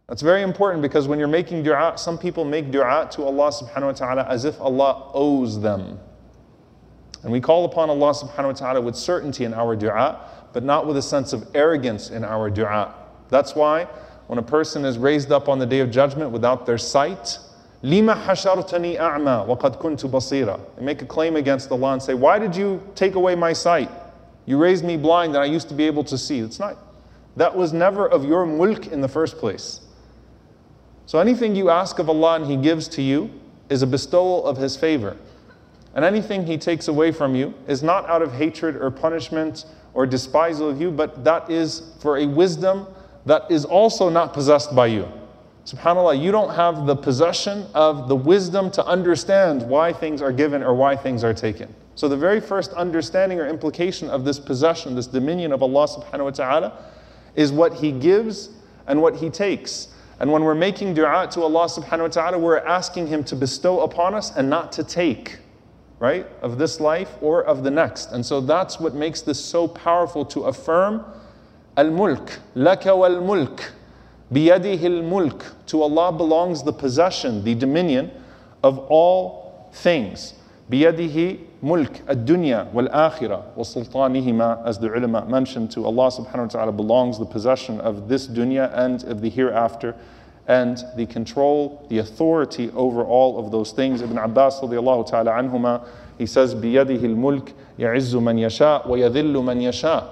That's 0.08 0.22
very 0.22 0.42
important 0.42 0.82
because 0.82 1.06
when 1.06 1.18
you're 1.18 1.28
making 1.28 1.62
dua, 1.62 1.92
some 1.96 2.18
people 2.18 2.44
make 2.44 2.72
dua 2.72 3.08
to 3.12 3.22
Allah 3.22 3.50
subhanahu 3.52 3.82
wa 3.82 3.92
ta'ala 3.92 4.24
as 4.24 4.44
if 4.44 4.60
Allah 4.60 5.10
owes 5.14 5.60
them. 5.60 6.00
And 7.22 7.30
we 7.30 7.40
call 7.40 7.64
upon 7.64 7.90
Allah 7.90 8.12
subhanahu 8.12 8.46
wa 8.46 8.52
ta'ala 8.52 8.80
with 8.80 8.96
certainty 8.96 9.44
in 9.44 9.54
our 9.54 9.76
dua, 9.76 10.18
but 10.52 10.64
not 10.64 10.86
with 10.86 10.96
a 10.96 11.02
sense 11.02 11.32
of 11.32 11.46
arrogance 11.54 12.10
in 12.10 12.24
our 12.24 12.50
dua. 12.50 12.94
That's 13.28 13.54
why 13.54 13.84
when 14.26 14.38
a 14.38 14.42
person 14.42 14.84
is 14.84 14.98
raised 14.98 15.30
up 15.30 15.48
on 15.48 15.58
the 15.58 15.66
day 15.66 15.80
of 15.80 15.90
judgment 15.90 16.30
without 16.30 16.66
their 16.66 16.78
sight, 16.78 17.38
Lima 17.82 18.14
hashartani 18.14 18.98
a'ma 18.98 19.44
wa 19.44 19.56
qad 19.56 19.80
kuntu 19.80 20.10
basira. 20.10 20.60
They 20.76 20.84
make 20.84 21.02
a 21.02 21.06
claim 21.06 21.36
against 21.36 21.70
Allah 21.70 21.92
and 21.94 22.02
say, 22.02 22.14
Why 22.14 22.38
did 22.38 22.54
you 22.54 22.82
take 22.94 23.14
away 23.14 23.34
my 23.34 23.52
sight? 23.52 23.90
You 24.46 24.58
raised 24.58 24.84
me 24.84 24.96
blind 24.96 25.34
and 25.34 25.42
I 25.42 25.46
used 25.46 25.68
to 25.68 25.74
be 25.74 25.84
able 25.84 26.04
to 26.04 26.18
see. 26.18 26.40
It's 26.40 26.58
not. 26.58 26.76
That 27.36 27.56
was 27.56 27.72
never 27.72 28.08
of 28.08 28.24
your 28.24 28.44
mulk 28.46 28.88
in 28.88 29.00
the 29.00 29.08
first 29.08 29.38
place. 29.38 29.80
So 31.06 31.18
anything 31.18 31.56
you 31.56 31.70
ask 31.70 31.98
of 31.98 32.08
Allah 32.08 32.36
and 32.36 32.46
He 32.46 32.56
gives 32.56 32.88
to 32.88 33.02
you 33.02 33.30
is 33.68 33.82
a 33.82 33.86
bestowal 33.86 34.46
of 34.46 34.56
His 34.56 34.76
favor. 34.76 35.16
And 35.94 36.04
anything 36.04 36.46
He 36.46 36.56
takes 36.56 36.88
away 36.88 37.12
from 37.12 37.34
you 37.34 37.54
is 37.66 37.82
not 37.82 38.08
out 38.08 38.22
of 38.22 38.32
hatred 38.32 38.76
or 38.76 38.90
punishment 38.90 39.66
or 39.94 40.06
despisal 40.06 40.68
of 40.68 40.80
you, 40.80 40.90
but 40.90 41.24
that 41.24 41.50
is 41.50 41.92
for 42.00 42.18
a 42.18 42.26
wisdom 42.26 42.86
that 43.26 43.50
is 43.50 43.64
also 43.64 44.08
not 44.08 44.32
possessed 44.32 44.74
by 44.74 44.86
you. 44.86 45.08
SubhanAllah, 45.64 46.20
you 46.20 46.32
don't 46.32 46.54
have 46.54 46.86
the 46.86 46.96
possession 46.96 47.66
of 47.74 48.08
the 48.08 48.16
wisdom 48.16 48.70
to 48.72 48.84
understand 48.86 49.62
why 49.62 49.92
things 49.92 50.22
are 50.22 50.32
given 50.32 50.62
or 50.62 50.74
why 50.74 50.96
things 50.96 51.22
are 51.22 51.34
taken. 51.34 51.72
So, 52.00 52.08
the 52.08 52.16
very 52.16 52.40
first 52.40 52.72
understanding 52.72 53.40
or 53.40 53.46
implication 53.46 54.08
of 54.08 54.24
this 54.24 54.40
possession, 54.40 54.94
this 54.94 55.06
dominion 55.06 55.52
of 55.52 55.62
Allah 55.62 55.86
subhanahu 55.86 56.24
wa 56.24 56.30
ta'ala, 56.30 56.78
is 57.34 57.52
what 57.52 57.74
He 57.74 57.92
gives 57.92 58.48
and 58.86 59.02
what 59.02 59.16
He 59.16 59.28
takes. 59.28 59.88
And 60.18 60.32
when 60.32 60.42
we're 60.42 60.54
making 60.54 60.94
dua 60.94 61.28
to 61.32 61.42
Allah 61.42 61.66
subhanahu 61.66 62.00
wa 62.00 62.08
ta'ala, 62.08 62.38
we're 62.38 62.60
asking 62.60 63.08
Him 63.08 63.22
to 63.24 63.36
bestow 63.36 63.80
upon 63.80 64.14
us 64.14 64.34
and 64.34 64.48
not 64.48 64.72
to 64.72 64.82
take, 64.82 65.40
right, 65.98 66.26
of 66.40 66.56
this 66.56 66.80
life 66.80 67.10
or 67.20 67.44
of 67.44 67.64
the 67.64 67.70
next. 67.70 68.12
And 68.12 68.24
so 68.24 68.40
that's 68.40 68.80
what 68.80 68.94
makes 68.94 69.20
this 69.20 69.38
so 69.38 69.68
powerful 69.68 70.24
to 70.24 70.44
affirm 70.44 71.04
Al 71.76 71.90
Mulk, 71.90 72.38
Laka 72.56 72.96
wal 72.96 73.20
Mulk, 73.20 73.72
Biyadihi 74.32 74.84
al 74.84 75.02
Mulk. 75.02 75.44
To 75.66 75.82
Allah 75.82 76.12
belongs 76.12 76.62
the 76.62 76.72
possession, 76.72 77.44
the 77.44 77.54
dominion 77.54 78.10
of 78.62 78.78
all 78.88 79.68
things. 79.74 80.32
Biyadihi 80.69 81.39
mulk 81.61 82.01
ad-dunya 82.07 82.71
wal-akhirah 82.73 83.55
wa 83.55 83.63
sultanihima 83.63 84.65
as 84.65 84.79
the 84.79 84.91
ulama 84.91 85.23
mentioned 85.25 85.69
to 85.71 85.85
Allah 85.85 86.09
subhanahu 86.09 86.45
wa 86.45 86.47
ta'ala 86.47 86.71
belongs 86.71 87.19
the 87.19 87.25
possession 87.25 87.79
of 87.81 88.07
this 88.07 88.27
dunya 88.27 88.71
and 88.73 89.03
of 89.03 89.21
the 89.21 89.29
hereafter 89.29 89.95
and 90.47 90.83
the 90.95 91.05
control, 91.05 91.85
the 91.89 91.99
authority 91.99 92.71
over 92.71 93.03
all 93.03 93.37
of 93.37 93.51
those 93.51 93.71
things. 93.71 94.01
Ibn 94.01 94.17
Abbas 94.17 94.59
radiallahu 94.61 95.07
ta'ala 95.09 95.31
anhuma, 95.31 95.87
he 96.17 96.25
says, 96.25 96.55
بِيَدِهِ 96.55 96.99
الْمُلْكِ 96.99 97.53
يَعِزُّ 97.79 98.13
مَنْ 98.15 98.39
يَشَاءُ 98.39 98.87
وَيَذِلُّ 98.87 99.33
مَنْ 99.33 99.61
يَشَاءُ 99.61 100.07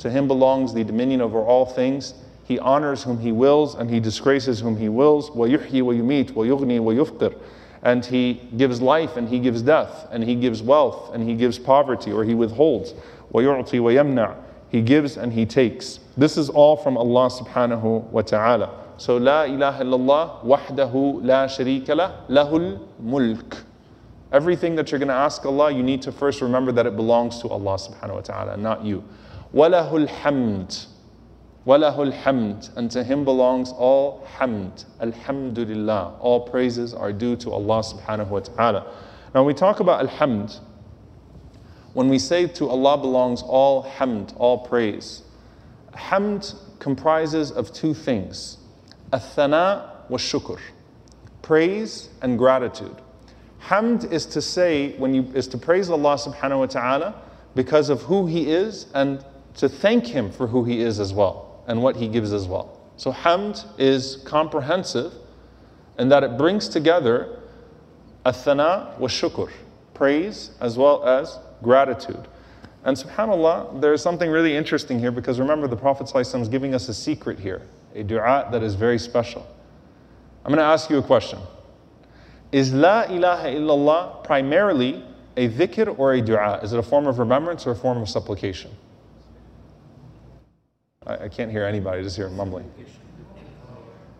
To 0.00 0.10
him 0.10 0.26
belongs 0.26 0.74
the 0.74 0.84
dominion 0.84 1.20
over 1.20 1.38
all 1.38 1.64
things. 1.64 2.14
He 2.44 2.58
honors 2.58 3.02
whom 3.02 3.18
he 3.18 3.32
wills 3.32 3.74
and 3.74 3.88
he 3.88 4.00
disgraces 4.00 4.60
whom 4.60 4.76
he 4.76 4.88
wills. 4.88 5.30
وَيُحْيِي 5.30 5.82
وَيُمِيتُ 5.82 6.32
وَيُغْنِي 6.32 6.80
وَيُفْقِرُ 6.80 7.34
and 7.82 8.04
he 8.04 8.40
gives 8.56 8.80
life 8.80 9.16
and 9.16 9.28
he 9.28 9.38
gives 9.38 9.60
death 9.62 10.08
and 10.10 10.24
he 10.24 10.34
gives 10.34 10.62
wealth 10.62 11.14
and 11.14 11.28
he 11.28 11.34
gives 11.34 11.58
poverty 11.58 12.10
or 12.10 12.24
he 12.24 12.34
withholds. 12.34 12.94
وَيُعْطِي 13.32 13.78
وَيَمْنَعُ 13.80 14.36
He 14.70 14.80
gives 14.80 15.16
and 15.16 15.32
he 15.32 15.44
takes. 15.44 16.00
This 16.16 16.36
is 16.38 16.48
all 16.48 16.76
from 16.76 16.96
Allah 16.96 17.28
subhanahu 17.28 18.04
wa 18.10 18.22
ta'ala. 18.22 18.84
So 18.96 19.18
La 19.18 19.42
ilaha 19.42 19.84
illallah 19.84 20.44
wahdahu 20.44 21.24
la 21.24 21.46
sharika 21.46 21.94
lah 21.94 22.12
lahul 22.28 22.80
mulk. 23.00 23.64
Everything 24.32 24.74
that 24.76 24.90
you're 24.90 24.98
going 24.98 25.08
to 25.08 25.14
ask 25.14 25.44
Allah, 25.44 25.70
you 25.70 25.82
need 25.82 26.02
to 26.02 26.12
first 26.12 26.40
remember 26.40 26.72
that 26.72 26.86
it 26.86 26.96
belongs 26.96 27.40
to 27.42 27.48
Allah 27.48 27.74
subhanahu 27.76 28.14
wa 28.14 28.20
ta'ala, 28.20 28.56
not 28.56 28.84
you. 28.84 29.04
وَلَهُ 29.54 30.08
الْحَمْدُ 30.08 30.86
Walahul 31.65 32.17
hamd, 32.23 32.75
and 32.77 32.89
to 32.91 33.03
him 33.03 33.25
belongs 33.25 33.71
all 33.71 34.25
hamd. 34.37 34.85
Alhamdulillah. 35.01 36.17
All 36.19 36.41
praises 36.41 36.93
are 36.93 37.11
due 37.11 37.35
to 37.37 37.51
Allah 37.51 37.81
subhanahu 37.81 38.29
wa 38.29 38.39
ta'ala. 38.39 38.93
Now, 39.35 39.43
we 39.43 39.53
talk 39.53 39.81
about 39.81 40.07
alhamd, 40.07 40.59
when 41.93 42.07
we 42.07 42.17
say 42.17 42.47
to 42.47 42.69
Allah 42.69 42.97
belongs 42.97 43.41
all 43.41 43.83
hamd, 43.83 44.33
all 44.37 44.59
praise, 44.59 45.23
hamd 45.93 46.55
comprises 46.79 47.51
of 47.51 47.73
two 47.73 47.93
things 47.93 48.57
athana 49.11 49.89
wa 50.07 50.17
shukr, 50.17 50.59
praise 51.41 52.09
and 52.21 52.37
gratitude. 52.37 52.95
Hamd 53.63 54.09
is 54.11 54.25
to 54.27 54.41
say, 54.41 54.95
when 54.97 55.13
you, 55.13 55.23
is 55.33 55.47
to 55.49 55.57
praise 55.57 55.89
Allah 55.89 56.15
subhanahu 56.15 56.59
wa 56.59 56.65
ta'ala 56.67 57.21
because 57.53 57.89
of 57.89 58.03
who 58.03 58.27
He 58.27 58.49
is 58.49 58.85
and 58.93 59.25
to 59.57 59.67
thank 59.67 60.07
Him 60.07 60.31
for 60.31 60.47
who 60.47 60.63
He 60.63 60.79
is 60.79 61.01
as 61.01 61.13
well 61.13 61.48
and 61.69 61.81
what 61.81 61.95
He 61.95 62.09
gives 62.09 62.33
as 62.33 62.47
well. 62.47 62.77
So, 62.97 63.13
hamd 63.13 63.65
is 63.77 64.17
comprehensive 64.25 65.13
in 65.97 66.09
that 66.09 66.23
it 66.23 66.37
brings 66.37 66.67
together 66.67 67.39
athana 68.25 68.97
wa 68.99 69.07
shukr, 69.07 69.49
praise 69.93 70.51
as 70.59 70.77
well 70.77 71.05
as 71.05 71.39
gratitude. 71.63 72.27
And 72.83 72.97
subhanAllah, 72.97 73.81
there's 73.81 74.01
something 74.01 74.29
really 74.29 74.55
interesting 74.55 74.99
here 74.99 75.11
because 75.11 75.39
remember, 75.39 75.67
the 75.67 75.77
Prophet 75.77 76.11
is 76.13 76.49
giving 76.49 76.73
us 76.73 76.89
a 76.89 76.93
secret 76.93 77.39
here, 77.39 77.61
a 77.93 78.03
dua 78.03 78.49
that 78.51 78.63
is 78.63 78.75
very 78.75 78.97
special. 78.97 79.47
I'm 80.43 80.51
going 80.51 80.59
to 80.59 80.63
ask 80.63 80.89
you 80.89 80.97
a 80.97 81.03
question 81.03 81.39
Is 82.51 82.73
La 82.73 83.03
ilaha 83.03 83.47
illallah 83.47 84.23
primarily 84.23 85.03
a 85.37 85.49
dhikr 85.49 85.97
or 85.99 86.13
a 86.13 86.21
dua? 86.21 86.59
Is 86.63 86.73
it 86.73 86.79
a 86.79 86.83
form 86.83 87.05
of 87.05 87.19
remembrance 87.19 87.67
or 87.67 87.71
a 87.71 87.75
form 87.75 88.01
of 88.01 88.09
supplication? 88.09 88.71
I, 91.06 91.24
I 91.24 91.28
can't 91.28 91.50
hear 91.50 91.64
anybody, 91.64 92.00
I 92.00 92.02
just 92.02 92.16
hear 92.16 92.28
mumbling. 92.28 92.70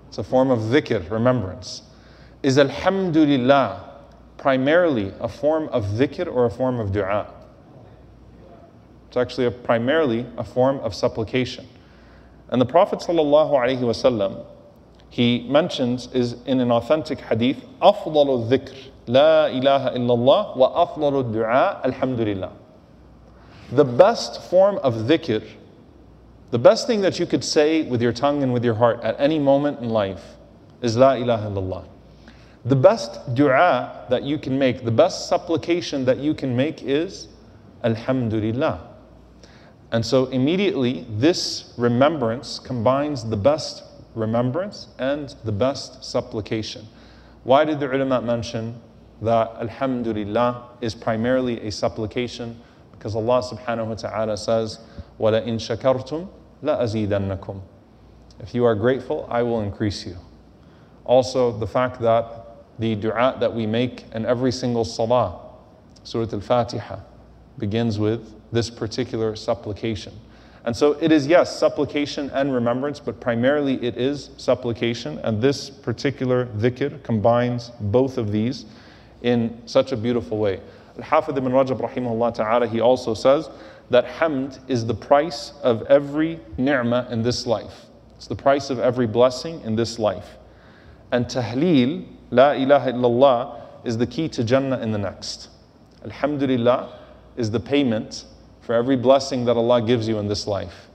It's 0.08 0.18
a 0.18 0.24
form 0.24 0.50
of 0.50 0.60
dhikr, 0.60 1.10
remembrance. 1.10 1.82
Is 2.42 2.58
alhamdulillah 2.58 3.90
primarily 4.36 5.12
a 5.20 5.28
form 5.28 5.68
of 5.68 5.84
dhikr 5.86 6.26
or 6.32 6.46
a 6.46 6.50
form 6.50 6.78
of 6.78 6.92
dua? 6.92 7.32
It's 9.08 9.16
actually 9.16 9.46
a, 9.46 9.50
primarily 9.50 10.26
a 10.36 10.44
form 10.44 10.78
of 10.80 10.94
supplication. 10.94 11.66
And 12.50 12.60
the 12.60 12.66
Prophet 12.66 12.98
ﷺ, 12.98 14.44
he 15.08 15.46
mentions 15.48 16.08
is 16.12 16.34
in 16.46 16.60
an 16.60 16.70
authentic 16.70 17.20
hadith, 17.20 17.64
أفضل 17.80 18.48
الذكر 18.48 18.74
لا 19.06 19.48
إله 19.48 19.96
إلا 19.96 20.14
الله 20.14 20.56
وأفضل 20.56 21.20
الدعاء 21.20 21.86
الحمد 21.86 22.20
لله. 22.20 22.50
The 23.72 23.84
best 23.84 24.42
form 24.50 24.78
of 24.78 24.94
dhikr 24.94 25.42
the 26.50 26.58
best 26.58 26.86
thing 26.86 27.00
that 27.00 27.18
you 27.18 27.26
could 27.26 27.42
say 27.42 27.82
with 27.82 28.00
your 28.00 28.12
tongue 28.12 28.44
and 28.44 28.52
with 28.52 28.64
your 28.64 28.74
heart 28.74 29.02
at 29.02 29.16
any 29.18 29.40
moment 29.40 29.80
in 29.80 29.88
life 29.88 30.22
is 30.82 30.96
La 30.96 31.14
ilaha 31.14 31.50
illallah. 31.50 31.84
The 32.64 32.76
best 32.76 33.34
dua 33.34 34.06
that 34.08 34.22
you 34.22 34.38
can 34.38 34.56
make, 34.56 34.84
the 34.84 34.90
best 34.92 35.28
supplication 35.28 36.04
that 36.04 36.18
you 36.18 36.32
can 36.32 36.54
make 36.54 36.82
is 36.82 37.26
Alhamdulillah. 37.82 38.88
And 39.90 40.06
so 40.06 40.26
immediately 40.26 41.06
this 41.10 41.74
remembrance 41.76 42.60
combines 42.60 43.28
the 43.28 43.36
best 43.36 43.82
remembrance 44.14 44.88
and 45.00 45.34
the 45.44 45.52
best 45.52 46.04
supplication. 46.04 46.86
Why 47.42 47.64
did 47.64 47.80
the 47.80 47.92
ulama 47.92 48.22
mention 48.22 48.80
that 49.22 49.56
Alhamdulillah 49.60 50.68
is 50.80 50.94
primarily 50.94 51.60
a 51.66 51.72
supplication? 51.72 52.60
Because 52.92 53.16
Allah 53.16 53.42
subhanahu 53.42 53.88
wa 53.88 53.94
ta'ala 53.94 54.36
says, 54.36 54.78
وَلَئِن 55.18 55.56
شَكَرْتُمْ 55.56 56.28
if 56.61 58.53
you 58.53 58.65
are 58.65 58.75
grateful, 58.75 59.27
I 59.29 59.43
will 59.43 59.61
increase 59.61 60.05
you. 60.05 60.17
Also, 61.05 61.51
the 61.57 61.67
fact 61.67 61.99
that 62.01 62.25
the 62.79 62.95
dua 62.95 63.35
that 63.39 63.53
we 63.53 63.65
make 63.65 64.05
in 64.13 64.25
every 64.25 64.51
single 64.51 64.85
salah, 64.85 65.39
Surah 66.03 66.31
Al 66.31 66.39
Fatiha, 66.39 66.99
begins 67.57 67.99
with 67.99 68.33
this 68.51 68.69
particular 68.69 69.35
supplication. 69.35 70.13
And 70.65 70.75
so 70.75 70.93
it 71.01 71.11
is, 71.11 71.25
yes, 71.27 71.57
supplication 71.57 72.29
and 72.31 72.53
remembrance, 72.53 72.99
but 72.99 73.19
primarily 73.19 73.83
it 73.83 73.97
is 73.97 74.29
supplication. 74.37 75.17
And 75.19 75.41
this 75.41 75.69
particular 75.69 76.45
dhikr 76.45 77.01
combines 77.03 77.71
both 77.79 78.17
of 78.17 78.31
these 78.31 78.65
in 79.21 79.61
such 79.65 79.91
a 79.91 79.97
beautiful 79.97 80.37
way. 80.37 80.59
Al 80.97 81.03
Hafidh 81.03 81.37
ibn 81.37 81.51
Rajab, 81.51 81.79
rahimahullah 81.79 82.33
ta'ala, 82.33 82.67
he 82.67 82.81
also 82.81 83.13
says 83.13 83.49
that 83.89 84.05
hamd 84.05 84.59
is 84.69 84.85
the 84.85 84.93
price 84.93 85.53
of 85.63 85.83
every 85.83 86.39
ni'mah 86.57 87.07
in 87.09 87.23
this 87.23 87.45
life. 87.47 87.85
It's 88.17 88.27
the 88.27 88.35
price 88.35 88.69
of 88.69 88.79
every 88.79 89.07
blessing 89.07 89.61
in 89.61 89.75
this 89.75 89.97
life. 89.97 90.37
And 91.11 91.25
tahleel, 91.25 92.05
la 92.31 92.51
ilaha 92.51 92.91
illallah, 92.91 93.61
is 93.85 93.97
the 93.97 94.05
key 94.05 94.29
to 94.29 94.43
Jannah 94.43 94.79
in 94.79 94.91
the 94.91 94.97
next. 94.97 95.49
Alhamdulillah 96.03 96.99
is 97.37 97.49
the 97.49 97.59
payment 97.59 98.25
for 98.61 98.75
every 98.75 98.95
blessing 98.95 99.45
that 99.45 99.57
Allah 99.57 99.81
gives 99.81 100.07
you 100.07 100.19
in 100.19 100.27
this 100.27 100.45
life. 100.45 100.89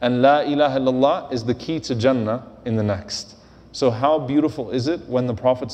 And 0.00 0.20
la 0.20 0.40
ilaha 0.40 0.80
illallah 0.80 1.32
is 1.32 1.44
the 1.44 1.54
key 1.54 1.80
to 1.80 1.94
Jannah 1.94 2.46
in 2.64 2.76
the 2.76 2.82
next. 2.82 3.36
So, 3.72 3.90
how 3.90 4.18
beautiful 4.18 4.70
is 4.70 4.86
it 4.86 5.00
when 5.08 5.26
the 5.26 5.34
Prophet 5.34 5.72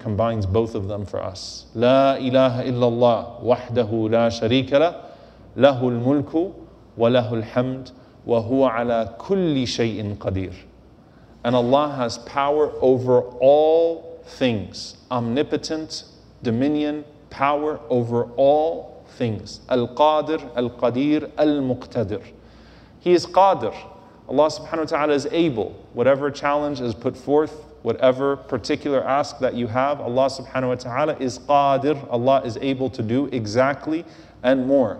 combines 0.00 0.44
both 0.44 0.74
of 0.74 0.88
them 0.88 1.06
for 1.06 1.22
us? 1.22 1.66
La 1.74 2.16
ilaha 2.16 2.64
illallah 2.64 3.42
wahdahu 3.42 4.10
la 4.10 4.28
sharika 4.28 5.07
له 5.55 5.87
الملك 5.87 6.51
وله 6.97 7.33
الحمد 7.33 7.89
وهو 8.27 8.65
على 8.65 9.15
كل 9.17 9.67
شيء 9.67 10.17
قدير. 10.19 10.53
And 11.43 11.55
Allah 11.55 11.89
has 11.97 12.17
power 12.19 12.71
over 12.81 13.21
all 13.21 14.21
things, 14.25 14.97
omnipotent, 15.11 16.05
dominion, 16.41 17.03
power 17.29 17.79
over 17.89 18.25
all 18.37 19.03
things. 19.17 19.59
Al-Qadir, 19.69 20.55
Al-Qadir, 20.55 21.29
Al-Muqtadir. 21.37 22.23
He 22.99 23.11
is 23.13 23.25
Qadir. 23.25 23.75
Allah 24.29 24.47
subhanahu 24.47 24.79
wa 24.79 24.85
ta'ala 24.85 25.13
is 25.13 25.27
able. 25.31 25.71
Whatever 25.93 26.31
challenge 26.31 26.79
is 26.79 26.93
put 26.95 27.17
forth, 27.17 27.65
whatever 27.81 28.37
particular 28.37 29.03
ask 29.03 29.39
that 29.39 29.53
you 29.53 29.67
have, 29.67 29.99
Allah 29.99 30.27
subhanahu 30.27 30.69
wa 30.69 30.75
ta'ala 30.75 31.17
is 31.19 31.39
Qadir. 31.39 32.07
Allah 32.09 32.41
is 32.45 32.57
able 32.61 32.89
to 32.91 33.03
do 33.03 33.27
exactly 33.27 34.05
and 34.43 34.65
more. 34.65 34.99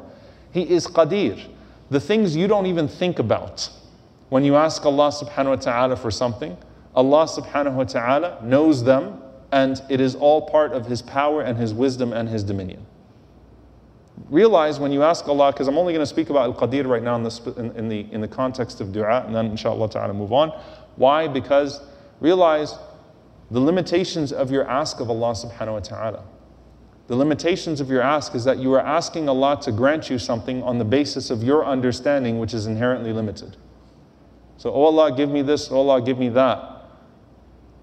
He 0.53 0.63
is 0.63 0.87
Qadir. 0.87 1.45
the 1.91 2.01
things 2.01 2.37
you 2.37 2.47
don't 2.47 2.67
even 2.67 2.89
think 2.89 3.19
about. 3.19 3.71
When 4.29 4.45
you 4.45 4.57
ask 4.57 4.85
Allah 4.85 5.09
subhanahu 5.09 5.49
wa 5.49 5.57
ta'ala 5.57 5.97
for 5.97 6.11
something, 6.11 6.57
Allah 6.95 7.25
subhanahu 7.25 7.75
wa 7.75 7.85
ta'ala 7.85 8.41
knows 8.45 8.85
them 8.85 9.23
and 9.53 9.81
it 9.89 10.01
is 10.01 10.15
all 10.15 10.43
part 10.43 10.73
of 10.73 10.87
His 10.87 11.01
power 11.01 11.43
and 11.43 11.57
His 11.57 11.73
wisdom 11.73 12.13
and 12.13 12.29
His 12.29 12.45
dominion. 12.45 12.85
Realize 14.29 14.79
when 14.79 14.93
you 14.93 15.03
ask 15.03 15.27
Allah, 15.29 15.53
because 15.53 15.69
I'm 15.69 15.79
only 15.79 15.93
going 15.93 16.03
to 16.03 16.07
speak 16.07 16.29
about 16.29 16.43
Al 16.43 16.55
Qadir 16.55 16.87
right 16.87 17.03
now 17.03 17.17
in, 17.17 17.23
this, 17.23 17.39
in, 17.39 17.71
in, 17.73 17.89
the, 17.89 18.07
in 18.13 18.21
the 18.21 18.29
context 18.29 18.81
of 18.81 18.93
dua, 18.93 19.25
and 19.25 19.35
then 19.35 19.47
inshallah 19.47 19.89
ta'ala 19.89 20.13
move 20.13 20.33
on. 20.33 20.51
Why? 20.97 21.29
Because 21.29 21.81
realize 22.21 22.75
the 23.51 23.61
limitations 23.61 24.33
of 24.33 24.51
your 24.51 24.69
ask 24.69 25.01
of 25.01 25.09
Allah 25.09 25.33
subhanahu 25.33 25.73
wa 25.73 25.81
ta'ala. 25.81 26.25
The 27.09 27.17
limitations 27.17 27.81
of 27.81 27.91
your 27.91 28.03
ask 28.03 28.35
is 28.35 28.45
that 28.45 28.59
you 28.59 28.73
are 28.75 28.81
asking 28.81 29.31
Allah 29.31 29.59
to 29.63 29.73
grant 29.73 30.11
you 30.11 30.19
something 30.19 30.63
on 30.63 30.79
the 30.79 30.85
basis 30.85 31.31
of 31.31 31.43
your 31.43 31.65
understanding, 31.65 32.39
which 32.39 32.53
is 32.53 32.67
inherently 32.67 33.15
limited. 33.15 33.57
So, 34.59 34.71
oh 34.73 34.85
Allah, 34.85 35.17
give 35.17 35.31
me 35.31 35.41
this, 35.41 35.71
oh 35.71 35.79
Allah, 35.79 36.03
give 36.03 36.19
me 36.19 36.29
that. 36.31 36.85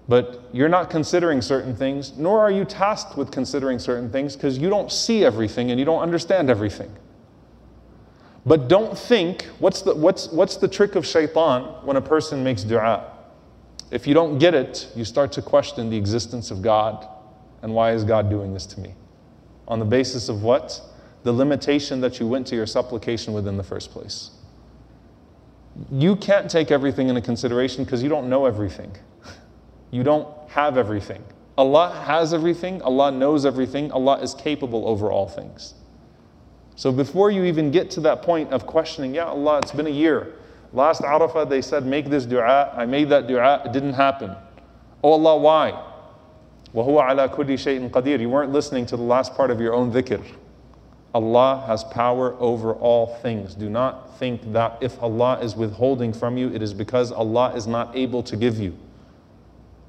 But 0.08 0.48
you're 0.52 0.68
not 0.68 0.90
considering 0.90 1.42
certain 1.42 1.74
things, 1.74 2.16
nor 2.16 2.38
are 2.40 2.52
you 2.52 2.64
tasked 2.64 3.16
with 3.16 3.32
considering 3.32 3.80
certain 3.80 4.08
things 4.10 4.36
because 4.36 4.58
you 4.58 4.70
don't 4.70 4.92
see 4.92 5.24
everything 5.24 5.72
and 5.72 5.80
you 5.80 5.84
don't 5.84 6.02
understand 6.02 6.48
everything. 6.48 6.94
But 8.44 8.68
don't 8.68 8.96
think, 8.96 9.42
what's 9.58 9.82
the, 9.82 9.92
what's, 9.96 10.28
what's 10.28 10.56
the 10.56 10.68
trick 10.68 10.94
of 10.94 11.04
shaitan 11.04 11.64
when 11.84 11.96
a 11.96 12.00
person 12.00 12.44
makes 12.44 12.62
dua? 12.62 13.12
If 13.90 14.06
you 14.06 14.14
don't 14.14 14.38
get 14.38 14.54
it, 14.54 14.88
you 14.94 15.04
start 15.04 15.32
to 15.32 15.42
question 15.42 15.90
the 15.90 15.96
existence 15.96 16.52
of 16.52 16.62
God 16.62 17.08
and 17.62 17.74
why 17.74 17.90
is 17.90 18.04
God 18.04 18.30
doing 18.30 18.54
this 18.54 18.66
to 18.66 18.80
me? 18.80 18.94
On 19.68 19.78
the 19.78 19.84
basis 19.84 20.28
of 20.28 20.42
what? 20.42 20.80
The 21.22 21.32
limitation 21.32 22.00
that 22.00 22.20
you 22.20 22.26
went 22.26 22.46
to 22.48 22.56
your 22.56 22.66
supplication 22.66 23.32
with 23.32 23.48
in 23.48 23.56
the 23.56 23.64
first 23.64 23.90
place. 23.90 24.30
You 25.90 26.16
can't 26.16 26.50
take 26.50 26.70
everything 26.70 27.08
into 27.08 27.20
consideration 27.20 27.84
because 27.84 28.02
you 28.02 28.08
don't 28.08 28.28
know 28.28 28.46
everything. 28.46 28.96
You 29.90 30.02
don't 30.02 30.28
have 30.48 30.78
everything. 30.78 31.22
Allah 31.58 31.90
has 32.06 32.34
everything, 32.34 32.82
Allah 32.82 33.10
knows 33.10 33.46
everything, 33.46 33.90
Allah 33.90 34.18
is 34.20 34.34
capable 34.34 34.86
over 34.86 35.10
all 35.10 35.26
things. 35.26 35.74
So 36.74 36.92
before 36.92 37.30
you 37.30 37.44
even 37.44 37.70
get 37.70 37.90
to 37.92 38.00
that 38.02 38.20
point 38.22 38.52
of 38.52 38.66
questioning, 38.66 39.14
yeah, 39.14 39.24
Allah, 39.24 39.58
it's 39.58 39.72
been 39.72 39.86
a 39.86 39.90
year. 39.90 40.34
Last 40.74 41.00
Arafah, 41.00 41.48
they 41.48 41.62
said, 41.62 41.86
make 41.86 42.10
this 42.10 42.26
dua. 42.26 42.74
I 42.76 42.84
made 42.84 43.08
that 43.08 43.26
dua, 43.26 43.62
it 43.64 43.72
didn't 43.72 43.94
happen. 43.94 44.36
Oh 45.02 45.12
Allah, 45.12 45.38
why? 45.38 45.82
وَهُوَ 46.76 47.00
عَلَى 47.00 47.28
كُلِّ 47.34 47.54
شَيْءٍ 47.56 48.20
You 48.20 48.28
weren't 48.28 48.52
listening 48.52 48.84
to 48.86 48.96
the 48.98 49.02
last 49.02 49.34
part 49.34 49.50
of 49.50 49.60
your 49.62 49.72
own 49.72 49.90
dhikr. 49.90 50.22
Allah 51.14 51.64
has 51.66 51.82
power 51.84 52.36
over 52.38 52.74
all 52.74 53.06
things. 53.22 53.54
Do 53.54 53.70
not 53.70 54.18
think 54.18 54.52
that 54.52 54.76
if 54.82 55.02
Allah 55.02 55.38
is 55.40 55.56
withholding 55.56 56.12
from 56.12 56.36
you, 56.36 56.50
it 56.52 56.60
is 56.60 56.74
because 56.74 57.10
Allah 57.12 57.54
is 57.54 57.66
not 57.66 57.96
able 57.96 58.22
to 58.24 58.36
give 58.36 58.58
you. 58.58 58.76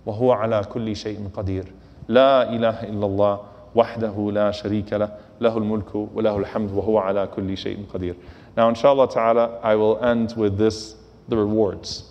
وهو 0.05 0.31
على 0.31 0.63
كل 0.71 0.95
شيء 0.95 1.29
قدير 1.33 1.65
لا 2.07 2.49
إله 2.49 2.83
إلا 2.83 3.05
الله 3.05 3.39
وحده 3.75 4.31
لا 4.31 4.51
شريك 4.51 4.93
له 4.93 5.11
له 5.41 5.57
الملك 5.57 5.95
وله 5.95 6.37
الحمد 6.37 6.71
وهو 6.71 6.97
على 6.97 7.27
كل 7.27 8.15
Now 8.55 8.69
inshallah 8.69 9.09
ta'ala 9.09 9.59
I 9.61 9.75
will 9.75 9.99
end 10.01 10.33
with 10.37 10.57
this 10.57 10.95
the 11.27 11.35
rewards 11.35 12.06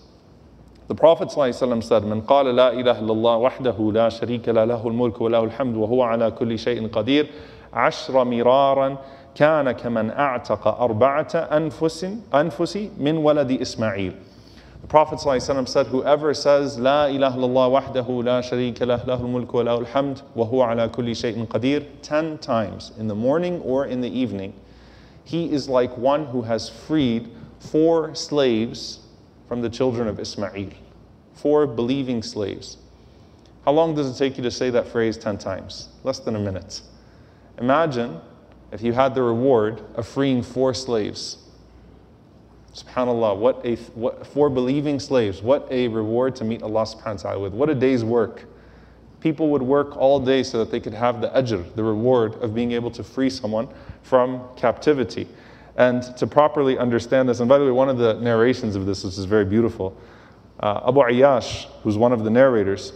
The 0.88 0.94
Prophet 0.94 1.28
ﷺ 1.28 1.82
said 1.82 2.04
من 2.04 2.20
قال 2.22 2.46
لا 2.46 2.70
إله 2.72 3.00
إلا 3.00 3.12
الله 3.12 3.36
وحده 3.36 3.92
لا 3.92 4.08
شريك 4.08 4.48
له 4.48 4.64
له 4.64 4.88
الملك 4.88 5.20
وله 5.20 5.44
الحمد 5.44 5.76
وهو 5.76 6.02
على 6.02 6.30
كل 6.30 6.58
شيء 6.58 6.88
قدير 6.88 7.26
عشر 7.72 8.24
مرارا 8.24 8.96
كان 9.34 9.72
كمن 9.72 10.10
أعتق 10.10 10.66
أربعة 10.68 11.28
أنفس 11.34 12.06
أنفس 12.34 12.78
من 12.98 13.16
ولد 13.16 13.50
إسماعيل 13.60 14.12
The 14.82 14.86
Prophet 14.86 15.18
ﷺ 15.18 15.66
said, 15.66 15.86
Whoever 15.88 16.32
says, 16.34 16.78
La 16.78 17.06
ilaha 17.06 17.36
illallah 17.36 17.82
wahdahu 17.82 18.24
la 18.24 18.40
sharika 18.40 18.86
lah, 18.86 18.98
lahul 19.00 19.26
mulku 19.26 19.54
wa 19.54 19.62
lahul 19.62 19.86
hamd, 19.86 20.22
wa 20.36 20.46
huwa 20.46 20.70
ala 20.70 20.88
kulli 20.88 21.10
shay'in 21.16 21.48
qadir, 21.48 21.84
ten 22.02 22.38
times 22.38 22.92
in 22.96 23.08
the 23.08 23.14
morning 23.14 23.60
or 23.62 23.86
in 23.86 24.02
the 24.02 24.08
evening, 24.08 24.52
he 25.24 25.50
is 25.50 25.68
like 25.68 25.96
one 25.98 26.26
who 26.26 26.42
has 26.42 26.68
freed 26.68 27.28
four 27.58 28.14
slaves 28.14 29.00
from 29.48 29.62
the 29.62 29.68
children 29.70 30.08
of 30.08 30.18
Ismail. 30.18 30.70
Four 31.34 31.66
believing 31.66 32.22
slaves. 32.22 32.78
How 33.64 33.72
long 33.72 33.94
does 33.94 34.08
it 34.08 34.18
take 34.22 34.36
you 34.36 34.42
to 34.44 34.50
say 34.50 34.70
that 34.70 34.88
phrase 34.88 35.18
10 35.18 35.38
times? 35.38 35.88
Less 36.04 36.18
than 36.18 36.36
a 36.36 36.40
minute. 36.40 36.82
Imagine 37.58 38.20
if 38.72 38.82
you 38.82 38.92
had 38.92 39.14
the 39.14 39.22
reward 39.22 39.82
of 39.94 40.06
freeing 40.06 40.42
four 40.42 40.72
slaves 40.74 41.38
SubhanAllah, 42.76 43.38
what 43.38 43.64
a, 43.64 43.76
what, 43.94 44.26
for 44.26 44.50
believing 44.50 45.00
slaves, 45.00 45.40
what 45.40 45.66
a 45.70 45.88
reward 45.88 46.36
to 46.36 46.44
meet 46.44 46.62
Allah 46.62 46.82
subhanahu 46.82 47.24
wa 47.24 47.30
ta'ala 47.30 47.40
with. 47.40 47.54
What 47.54 47.70
a 47.70 47.74
day's 47.74 48.04
work. 48.04 48.44
People 49.20 49.48
would 49.48 49.62
work 49.62 49.96
all 49.96 50.20
day 50.20 50.42
so 50.42 50.58
that 50.58 50.70
they 50.70 50.78
could 50.78 50.92
have 50.92 51.22
the 51.22 51.28
ajr, 51.30 51.74
the 51.74 51.82
reward 51.82 52.34
of 52.42 52.54
being 52.54 52.72
able 52.72 52.90
to 52.90 53.02
free 53.02 53.30
someone 53.30 53.68
from 54.02 54.44
captivity. 54.56 55.26
And 55.75 56.03
to 56.17 56.27
properly 56.27 56.77
understand 56.77 57.29
this, 57.29 57.39
and 57.39 57.47
by 57.47 57.57
the 57.57 57.65
way, 57.65 57.71
one 57.71 57.89
of 57.89 57.97
the 57.97 58.15
narrations 58.15 58.75
of 58.75 58.85
this, 58.85 59.03
which 59.03 59.17
is 59.17 59.25
very 59.25 59.45
beautiful, 59.45 59.95
uh, 60.59 60.81
Abu 60.87 60.99
Ayyash, 60.99 61.65
who's 61.81 61.97
one 61.97 62.11
of 62.11 62.23
the 62.23 62.29
narrators, 62.29 62.93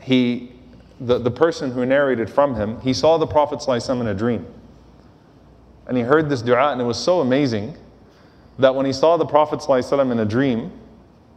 he, 0.00 0.52
the, 1.00 1.18
the 1.18 1.30
person 1.30 1.70
who 1.70 1.84
narrated 1.86 2.28
from 2.28 2.54
him, 2.54 2.80
he 2.80 2.92
saw 2.92 3.16
the 3.16 3.26
Prophet 3.26 3.60
ﷺ 3.60 4.00
in 4.00 4.06
a 4.06 4.14
dream. 4.14 4.46
And 5.86 5.96
he 5.96 6.02
heard 6.02 6.28
this 6.28 6.42
dua, 6.42 6.72
and 6.72 6.80
it 6.80 6.84
was 6.84 6.98
so 6.98 7.20
amazing 7.20 7.76
that 8.58 8.74
when 8.74 8.86
he 8.86 8.92
saw 8.92 9.16
the 9.16 9.26
Prophet 9.26 9.60
ﷺ 9.60 10.12
in 10.12 10.20
a 10.20 10.24
dream, 10.24 10.70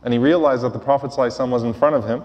and 0.04 0.14
he 0.14 0.20
realized 0.20 0.64
that 0.64 0.74
the 0.74 0.80
Prophet 0.80 1.12
ﷺ 1.12 1.50
was 1.50 1.64
in 1.64 1.74
front 1.74 1.96
of 1.96 2.06
him, 2.06 2.24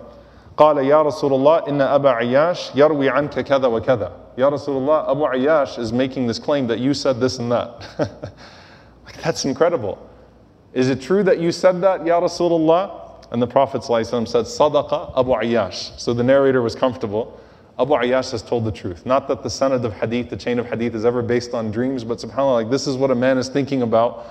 قال 0.57 0.79
يا 0.79 1.03
رسول 1.03 1.33
الله 1.33 1.69
إن 1.69 1.81
أبا 1.81 2.11
عياش 2.11 2.77
يروي 2.77 3.11
عنك 3.11 3.41
كذا 3.41 3.67
وكذا. 3.67 4.13
Ya 4.37 4.51
Rasulullah, 4.51 5.11
Abu 5.11 5.21
Ayyash 5.23 5.79
is 5.79 5.93
making 5.93 6.27
this 6.27 6.39
claim 6.39 6.67
that 6.67 6.79
you 6.79 6.95
said 6.95 7.21
this 7.21 7.39
and 7.39 7.53
that. 7.53 7.87
like, 9.05 9.21
that's 9.23 9.45
incredible. 9.45 9.99
Is 10.73 10.89
it 10.89 11.03
true 11.03 11.23
that 11.25 11.39
you 11.39 11.53
said 11.53 11.83
that, 11.83 12.07
Ya 12.07 12.21
Rasulullah? 12.21 13.01
And 13.31 13.41
the 13.41 13.47
Prophet 13.47 13.83
ﷺ 13.83 14.29
said, 14.29 14.45
Sadaqa 14.45 15.19
Abu 15.19 15.31
Ayyash. 15.33 15.99
So 15.99 16.15
the 16.15 16.23
narrator 16.23 16.63
was 16.63 16.75
comfortable. 16.75 17.39
Abu 17.79 17.93
Ayyash 17.93 18.31
has 18.33 18.43
told 18.43 18.65
the 18.65 18.73
truth. 18.73 19.05
Not 19.05 19.29
that 19.29 19.43
the 19.43 19.49
sanad 19.49 19.85
of 19.85 19.95
hadith, 19.95 20.31
the 20.31 20.37
chain 20.37 20.59
of 20.59 20.67
hadith, 20.67 20.95
is 20.95 21.05
ever 21.05 21.23
based 21.23 21.55
on 21.55 21.71
dreams, 21.71 22.05
but 22.05 22.19
subhanAllah, 22.19 22.63
like 22.63 22.71
this 22.71 22.87
is 22.87 22.97
what 22.97 23.11
a 23.11 23.15
man 23.15 23.39
is 23.39 23.49
thinking 23.49 23.83
about 23.83 24.27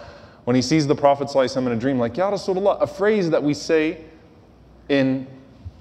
when 0.46 0.56
he 0.56 0.62
sees 0.62 0.88
the 0.88 0.96
Prophet 0.96 1.28
ﷺ 1.28 1.58
in 1.58 1.72
a 1.72 1.76
dream, 1.76 2.00
like, 2.00 2.18
Ya 2.18 2.32
Rasulullah, 2.32 2.82
a 2.82 2.88
phrase 2.88 3.30
that 3.30 3.42
we 3.44 3.54
say 3.54 4.04
in 4.90 5.28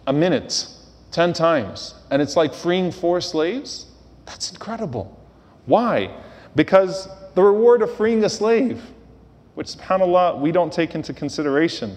a 0.07 0.13
minute, 0.13 0.67
10 1.13 1.33
times, 1.33 1.95
and 2.11 2.21
it's 2.21 2.37
like 2.37 2.55
freeing 2.55 2.91
four 2.91 3.21
slaves? 3.21 3.87
That's 4.27 4.51
incredible. 4.51 5.19
Why? 5.67 6.11
Because 6.55 7.09
the 7.35 7.43
reward 7.43 7.83
of 7.83 7.95
freeing 7.97 8.25
a 8.25 8.29
slave, 8.29 8.83
which 9.55 9.69
subhanAllah, 9.69 10.41
we 10.41 10.53
don't 10.53 10.73
take 10.73 10.95
into 10.95 11.13
consideration. 11.13 11.97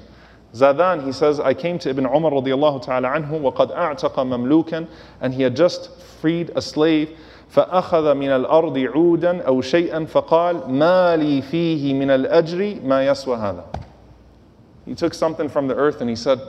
Zadan, 0.53 1.03
he 1.05 1.11
says, 1.11 1.39
I 1.39 1.53
came 1.53 1.79
to 1.79 1.89
Ibn 1.89 2.05
Umar 2.05 2.31
radiallahu 2.31 2.83
ta'ala 2.83 3.09
anhu, 3.09 3.41
وَقَدْ 3.41 3.75
أَعْتَقَ 3.75 4.13
مَمْلُوكًا 4.13 4.87
And 5.21 5.33
he 5.33 5.41
had 5.41 5.55
just 5.55 5.99
freed 6.21 6.51
a 6.55 6.61
slave. 6.61 7.09
فأخذ 7.53 8.15
من 8.15 8.29
الأرض 8.29 8.77
عودا 8.77 9.41
أو 9.43 9.61
شيئا 9.61 10.05
فقال 10.05 10.71
ما 10.71 11.15
لي 11.15 11.41
فيه 11.41 11.93
من 11.93 12.09
الأجر 12.09 12.79
ما 12.83 13.05
يسوى 13.07 13.37
هذا 13.37 13.65
He 14.85 14.95
took 14.95 15.13
something 15.13 15.47
from 15.47 15.67
the 15.67 15.75
earth 15.75 16.01
and 16.01 16.09
he 16.09 16.15
said, 16.15 16.39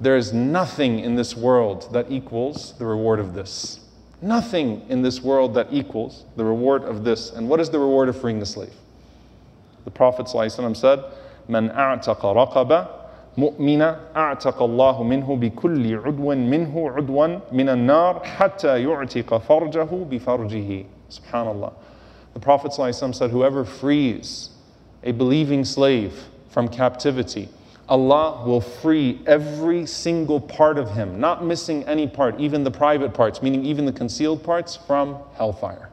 There 0.00 0.16
is 0.16 0.32
nothing 0.32 1.00
in 1.00 1.14
this 1.14 1.36
world 1.36 1.92
that 1.92 2.10
equals 2.10 2.74
the 2.78 2.86
reward 2.86 3.18
of 3.18 3.34
this. 3.34 3.80
Nothing 4.22 4.82
in 4.88 5.02
this 5.02 5.22
world 5.22 5.54
that 5.54 5.68
equals 5.70 6.24
the 6.36 6.44
reward 6.44 6.84
of 6.84 7.04
this. 7.04 7.30
And 7.32 7.48
what 7.48 7.60
is 7.60 7.70
the 7.70 7.78
reward 7.78 8.08
of 8.08 8.20
freeing 8.20 8.38
the 8.38 8.46
slave? 8.46 8.74
The 9.84 9.90
Prophet 9.90 10.26
ﷺ 10.26 10.76
said, 10.76 11.04
من 11.48 11.70
أعتق 11.74 12.24
رقبة 12.24 12.88
مؤمنة 13.38 13.96
أعتق 14.16 14.62
الله 14.62 15.02
منه 15.02 15.36
بكل 15.36 15.96
عدو 16.04 16.34
منه 16.34 16.90
عدوا 16.90 17.40
من 17.52 17.68
النار 17.68 18.24
حتى 18.24 18.82
يعتق 18.82 19.38
فرجه 19.38 19.88
بفرجه 20.10 20.86
Subhanallah. 21.08 21.72
The 22.34 22.40
Prophet 22.40 22.72
ﷺ 22.72 23.14
said, 23.14 23.30
Whoever 23.30 23.64
frees 23.64 24.50
a 25.04 25.12
believing 25.12 25.64
slave 25.64 26.24
from 26.48 26.68
captivity, 26.68 27.48
Allah 27.91 28.41
will 28.45 28.61
free 28.61 29.19
every 29.27 29.85
single 29.85 30.39
part 30.39 30.77
of 30.77 30.91
him, 30.91 31.19
not 31.19 31.43
missing 31.43 31.83
any 31.83 32.07
part, 32.07 32.39
even 32.39 32.63
the 32.63 32.71
private 32.71 33.13
parts, 33.13 33.41
meaning 33.41 33.65
even 33.65 33.85
the 33.85 33.91
concealed 33.91 34.45
parts, 34.45 34.77
from 34.77 35.17
hellfire. 35.35 35.89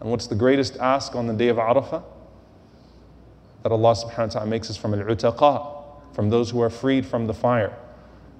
And 0.00 0.10
what's 0.10 0.26
the 0.26 0.34
greatest 0.34 0.78
ask 0.78 1.14
on 1.14 1.28
the 1.28 1.32
day 1.32 1.46
of 1.46 1.58
Arafah? 1.58 2.02
That 3.62 3.70
Allah 3.70 3.92
subhanahu 3.92 4.18
wa 4.18 4.26
ta'ala 4.26 4.46
makes 4.48 4.68
us 4.68 4.76
from 4.76 4.92
al-utaqa, 4.94 5.76
from 6.12 6.28
those 6.28 6.50
who 6.50 6.60
are 6.60 6.70
freed 6.70 7.06
from 7.06 7.28
the 7.28 7.34
fire. 7.34 7.72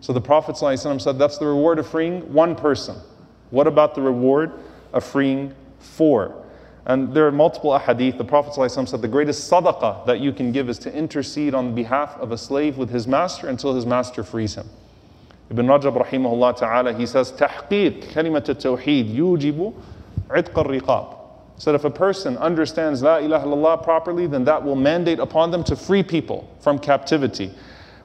So 0.00 0.12
the 0.12 0.20
Prophet 0.20 0.56
said 0.56 1.18
that's 1.20 1.38
the 1.38 1.46
reward 1.46 1.78
of 1.78 1.86
freeing 1.86 2.32
one 2.32 2.56
person. 2.56 2.96
What 3.50 3.68
about 3.68 3.94
the 3.94 4.02
reward 4.02 4.50
of 4.92 5.04
freeing 5.04 5.54
four? 5.78 6.44
And 6.85 7.13
there 7.13 7.25
are 7.25 7.31
multiple 7.31 7.71
ahadith. 7.71 8.17
The 8.17 8.23
Prophet 8.23 8.53
ﷺ 8.53 8.89
said 8.89 9.01
the 9.01 9.07
greatest 9.07 9.51
sadaqah 9.51 10.05
that 10.05 10.19
you 10.19 10.31
can 10.31 10.51
give 10.51 10.69
is 10.69 10.77
to 10.79 10.93
intercede 10.93 11.55
on 11.55 11.73
behalf 11.73 12.15
of 12.17 12.31
a 12.31 12.37
slave 12.37 12.77
with 12.77 12.89
his 12.91 13.07
master 13.07 13.47
until 13.47 13.73
his 13.73 13.85
master 13.85 14.23
frees 14.23 14.53
him. 14.53 14.69
Ibn 15.49 15.65
Rajab 15.65 16.05
rahimahullah 16.05 16.57
ta'ala, 16.57 16.93
he 16.93 17.05
says, 17.05 17.31
تحقيق 17.31 18.13
كلمة 18.13 18.45
التوحيد 18.49 19.15
يوجب 19.15 19.73
عتق 20.29 20.53
الرقاب. 20.53 21.17
So 21.57 21.71
that 21.71 21.77
if 21.79 21.85
a 21.85 21.89
person 21.89 22.37
understands 22.37 23.01
La 23.01 23.17
ilaha 23.17 23.47
illallah 23.47 23.83
properly, 23.83 24.27
then 24.27 24.43
that 24.43 24.63
will 24.63 24.75
mandate 24.75 25.19
upon 25.19 25.51
them 25.51 25.63
to 25.65 25.75
free 25.75 26.03
people 26.03 26.49
from 26.59 26.77
captivity. 26.77 27.51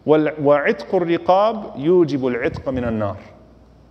وعتق 0.07 0.95
الرقاب 0.95 1.77
يوجب 1.77 2.27
العتق 2.27 2.69
من 2.69 2.85
النار. 2.85 3.19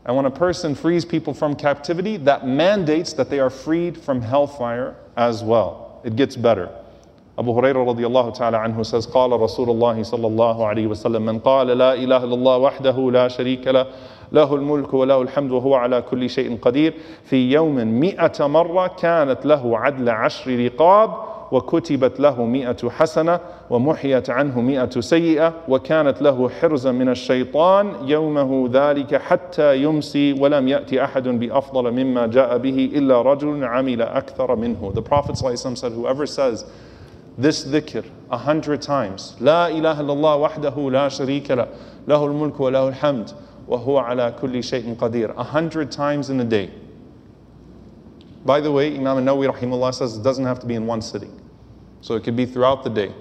And 0.06 0.16
when 0.16 0.26
a 0.26 0.30
person 0.30 0.74
frees 0.74 1.04
people 1.04 1.32
from 1.32 1.54
captivity, 1.56 2.18
that 2.18 2.46
mandates 2.46 3.14
that 3.14 3.30
they 3.30 3.40
are 3.40 3.50
freed 3.50 3.96
from 3.96 4.20
hellfire 4.20 4.96
as 5.16 5.42
well. 5.42 6.00
It 6.04 6.16
gets 6.16 6.36
better. 6.36 6.68
Abu 7.38 7.50
Hurairah 7.50 7.96
radiallahu 7.96 8.36
ta'ala 8.36 8.58
anhu 8.58 8.84
says, 8.86 9.06
قال 9.06 9.30
رسول 9.32 9.68
الله 9.68 10.02
صلى 10.02 10.26
الله 10.26 10.66
عليه 10.66 10.86
وسلم 10.86 11.22
من 11.22 11.38
قال 11.40 11.66
لا 11.66 11.94
إله 11.94 12.24
إلا 12.24 12.34
الله 12.34 12.56
وحده 12.58 13.10
لا 13.10 13.28
شريك 13.28 13.66
له 13.66 13.86
له 14.32 14.54
الملك 14.54 14.94
وله 14.94 15.22
الحمد 15.22 15.50
وهو 15.50 15.74
على 15.74 16.02
كل 16.02 16.30
شيء 16.30 16.58
قدير 16.62 16.94
في 17.24 17.50
يوم 17.50 17.74
مئة 17.74 18.46
مرة 18.46 18.86
كانت 18.86 19.46
له 19.46 19.78
عدل 19.78 20.08
عشر 20.08 20.64
رقاب 20.64 21.33
وكتبت 21.54 22.20
له 22.20 22.44
مئة 22.44 22.88
حسنة 22.88 23.40
ومحيت 23.70 24.30
عنه 24.30 24.60
مئة 24.60 25.00
سيئة 25.00 25.54
وكانت 25.68 26.22
له 26.22 26.48
حرزا 26.48 26.92
من 26.92 27.08
الشيطان 27.08 28.08
يومه 28.08 28.68
ذلك 28.72 29.16
حتى 29.16 29.82
يمسي 29.82 30.32
ولم 30.32 30.68
يأتي 30.68 31.04
أحد 31.04 31.28
بأفضل 31.28 31.90
مما 31.90 32.26
جاء 32.26 32.58
به 32.58 32.90
إلا 32.94 33.22
رجل 33.22 33.64
عمل 33.64 34.02
أكثر 34.02 34.56
منه. 34.56 34.92
The 34.94 35.02
Prophet 35.02 35.36
ﷺ 35.36 35.78
said, 35.78 35.92
whoever 35.92 36.26
says 36.26 36.64
this 37.38 37.64
dhikr 37.64 38.04
a 38.32 38.36
hundred 38.38 38.82
times 38.82 39.36
لا 39.40 39.68
إله 39.68 40.00
إلا 40.00 40.12
الله 40.12 40.36
وحده 40.36 40.90
لا 40.90 41.08
شريك 41.08 41.50
له 41.50 41.68
له 42.08 42.26
الملك 42.26 42.60
وله 42.60 42.88
الحمد 42.88 43.30
وهو 43.68 43.98
على 43.98 44.34
كل 44.40 44.62
شيء 44.62 44.96
قدير 45.00 45.34
a 45.36 45.44
hundred 45.44 45.92
times 45.92 46.30
in 46.30 46.40
a 46.40 46.44
day. 46.44 46.70
By 48.44 48.60
the 48.60 48.72
way, 48.72 48.96
Imam 48.96 49.24
Nawawi 49.24 49.50
rahimahullah 49.54 49.94
says 49.94 50.18
it 50.18 50.22
doesn't 50.24 50.44
have 50.44 50.58
to 50.58 50.66
be 50.66 50.74
in 50.74 50.86
one 50.86 51.00
sitting. 51.00 51.43
So 52.04 52.16
it 52.16 52.22
could 52.22 52.36
be 52.36 52.44
throughout 52.44 52.84
the 52.84 52.90
day. 52.90 53.14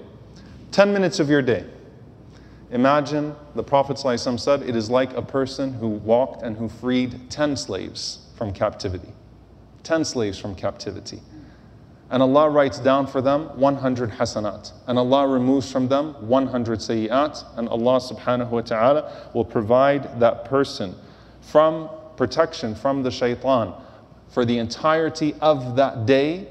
10 0.72 0.92
minutes 0.92 1.18
of 1.18 1.30
your 1.30 1.40
day. 1.40 1.64
Imagine 2.70 3.34
the 3.54 3.62
Prophet 3.62 3.98
said 3.98 4.60
it 4.60 4.76
is 4.76 4.90
like 4.90 5.14
a 5.14 5.22
person 5.22 5.72
who 5.72 5.88
walked 5.88 6.42
and 6.42 6.54
who 6.54 6.68
freed 6.68 7.30
10 7.30 7.56
slaves 7.56 8.18
from 8.36 8.52
captivity. 8.52 9.08
10 9.84 10.04
slaves 10.04 10.38
from 10.38 10.54
captivity. 10.54 11.22
And 12.10 12.22
Allah 12.22 12.50
writes 12.50 12.78
down 12.78 13.06
for 13.06 13.22
them 13.22 13.58
100 13.58 14.10
hasanat. 14.10 14.72
And 14.86 14.98
Allah 14.98 15.28
removes 15.28 15.72
from 15.72 15.88
them 15.88 16.12
100 16.28 16.78
sayyat. 16.80 17.42
And 17.56 17.70
Allah 17.70 17.98
subhanahu 17.98 18.50
wa 18.50 18.60
ta'ala 18.60 19.30
will 19.32 19.46
provide 19.46 20.20
that 20.20 20.44
person 20.44 20.94
from 21.40 21.88
protection 22.18 22.74
from 22.74 23.02
the 23.02 23.10
shaitan 23.10 23.72
for 24.28 24.44
the 24.44 24.58
entirety 24.58 25.34
of 25.40 25.74
that 25.76 26.04
day. 26.04 26.48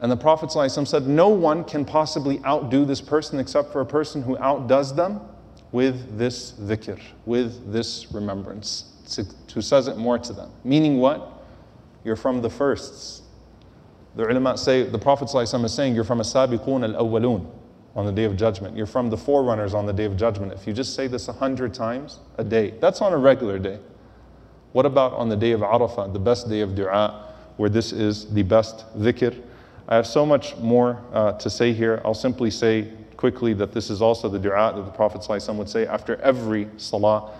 And 0.00 0.12
the 0.12 0.16
Prophet 0.16 0.50
ﷺ 0.50 0.86
said, 0.86 1.06
No 1.06 1.28
one 1.28 1.64
can 1.64 1.84
possibly 1.84 2.40
outdo 2.44 2.84
this 2.84 3.00
person 3.00 3.38
except 3.38 3.72
for 3.72 3.80
a 3.80 3.86
person 3.86 4.22
who 4.22 4.36
outdoes 4.38 4.94
them 4.94 5.20
with 5.72 6.18
this 6.18 6.52
dhikr, 6.52 7.00
with 7.24 7.72
this 7.72 8.12
remembrance, 8.12 8.92
who 9.52 9.62
says 9.62 9.88
it 9.88 9.96
more 9.96 10.18
to 10.18 10.32
them. 10.32 10.50
Meaning 10.64 10.98
what? 10.98 11.32
You're 12.04 12.16
from 12.16 12.42
the 12.42 12.50
firsts. 12.50 13.22
The 14.16 14.24
ulama 14.24 14.56
say, 14.56 14.82
the 14.84 14.98
Prophet 14.98 15.28
ﷺ 15.28 15.64
is 15.64 15.74
saying, 15.74 15.94
You're 15.94 16.04
from 16.04 16.20
a 16.20 16.24
sabiqun 16.24 16.94
al 16.94 17.04
awwalun 17.04 17.50
on 17.94 18.04
the 18.04 18.12
day 18.12 18.24
of 18.24 18.36
judgment. 18.36 18.76
You're 18.76 18.86
from 18.86 19.08
the 19.08 19.16
forerunners 19.16 19.72
on 19.72 19.86
the 19.86 19.92
day 19.92 20.04
of 20.04 20.16
judgment. 20.16 20.52
If 20.52 20.66
you 20.66 20.74
just 20.74 20.94
say 20.94 21.06
this 21.06 21.28
a 21.28 21.32
hundred 21.32 21.72
times 21.72 22.20
a 22.36 22.44
day, 22.44 22.74
that's 22.80 23.00
on 23.00 23.14
a 23.14 23.16
regular 23.16 23.58
day. 23.58 23.78
What 24.72 24.84
about 24.84 25.14
on 25.14 25.30
the 25.30 25.36
day 25.36 25.52
of 25.52 25.60
Arafah, 25.60 26.12
the 26.12 26.18
best 26.18 26.50
day 26.50 26.60
of 26.60 26.74
dua, 26.74 27.32
where 27.56 27.70
this 27.70 27.92
is 27.92 28.32
the 28.32 28.42
best 28.42 28.84
dhikr? 28.98 29.42
I 29.87 29.95
have 29.95 30.07
so 30.07 30.25
much 30.25 30.55
more 30.57 31.01
uh, 31.11 31.33
to 31.33 31.49
say 31.49 31.73
here. 31.73 32.01
I'll 32.05 32.13
simply 32.13 32.49
say 32.49 32.91
quickly 33.17 33.53
that 33.53 33.71
this 33.71 33.89
is 33.89 34.01
also 34.01 34.29
the 34.29 34.39
dua 34.39 34.73
that 34.75 34.81
the 34.81 34.91
Prophet 34.91 35.21
ﷺ 35.21 35.55
would 35.55 35.69
say 35.69 35.85
after 35.85 36.15
every 36.21 36.67
salah 36.77 37.31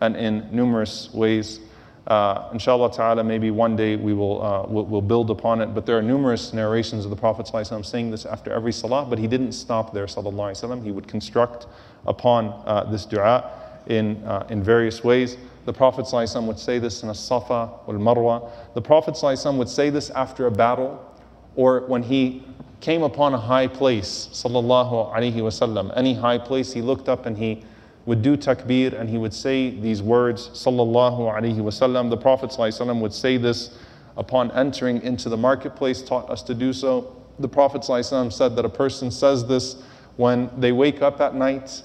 and 0.00 0.16
in 0.16 0.46
numerous 0.50 1.12
ways. 1.14 1.60
Uh, 2.06 2.48
inshallah 2.52 2.92
ta'ala, 2.92 3.22
maybe 3.22 3.50
one 3.50 3.76
day 3.76 3.94
we 3.96 4.12
will 4.12 4.42
uh, 4.42 4.66
we'll, 4.66 4.84
we'll, 4.84 5.00
build 5.00 5.30
upon 5.30 5.60
it. 5.60 5.66
But 5.74 5.86
there 5.86 5.96
are 5.96 6.02
numerous 6.02 6.52
narrations 6.52 7.04
of 7.04 7.10
the 7.10 7.16
Prophet 7.16 7.46
ﷺ 7.46 7.86
saying 7.86 8.10
this 8.10 8.26
after 8.26 8.52
every 8.52 8.72
salah, 8.72 9.06
but 9.06 9.18
he 9.18 9.26
didn't 9.26 9.52
stop 9.52 9.94
there, 9.94 10.06
sallallahu 10.06 10.82
He 10.82 10.90
would 10.90 11.06
construct 11.06 11.66
upon 12.06 12.46
uh, 12.66 12.84
this 12.90 13.04
dua 13.06 13.50
in, 13.86 14.22
uh, 14.24 14.46
in 14.50 14.62
various 14.62 15.04
ways. 15.04 15.36
The 15.64 15.72
Prophet 15.72 16.06
ﷺ 16.06 16.44
would 16.46 16.58
say 16.58 16.78
this 16.78 17.02
in 17.02 17.10
a 17.10 17.14
Safa 17.14 17.70
or 17.86 17.94
Marwa. 17.94 18.50
The 18.74 18.82
Prophet 18.82 19.14
ﷺ 19.14 19.56
would 19.56 19.68
say 19.68 19.90
this 19.90 20.10
after 20.10 20.46
a 20.46 20.50
battle 20.50 21.06
or 21.55 21.81
when 21.81 22.03
he 22.03 22.43
came 22.81 23.03
upon 23.03 23.33
a 23.33 23.37
high 23.37 23.67
place, 23.67 24.29
sallallahu 24.31 25.13
alaihi 25.13 25.35
wasallam, 25.35 25.91
any 25.95 26.13
high 26.13 26.37
place, 26.37 26.73
he 26.73 26.81
looked 26.81 27.09
up 27.09 27.25
and 27.25 27.37
he 27.37 27.63
would 28.05 28.21
do 28.21 28.37
takbir 28.37 28.93
and 28.99 29.09
he 29.09 29.17
would 29.17 29.33
say 29.33 29.71
these 29.71 30.01
words, 30.01 30.49
sallallahu 30.49 31.19
alaihi 31.19 31.57
wasallam. 31.57 32.09
The 32.09 32.17
Prophet 32.17 32.51
ﷺ 32.51 32.99
would 32.99 33.13
say 33.13 33.37
this 33.37 33.77
upon 34.17 34.51
entering 34.51 35.01
into 35.01 35.29
the 35.29 35.37
marketplace, 35.37 36.01
taught 36.01 36.29
us 36.29 36.43
to 36.43 36.53
do 36.53 36.71
so. 36.71 37.15
The 37.39 37.47
Prophet 37.47 37.81
ﷺ 37.81 38.31
said 38.31 38.55
that 38.55 38.65
a 38.65 38.69
person 38.69 39.09
says 39.11 39.45
this 39.47 39.81
when 40.17 40.49
they 40.57 40.71
wake 40.71 41.01
up 41.01 41.19
at 41.19 41.35
night 41.35 41.81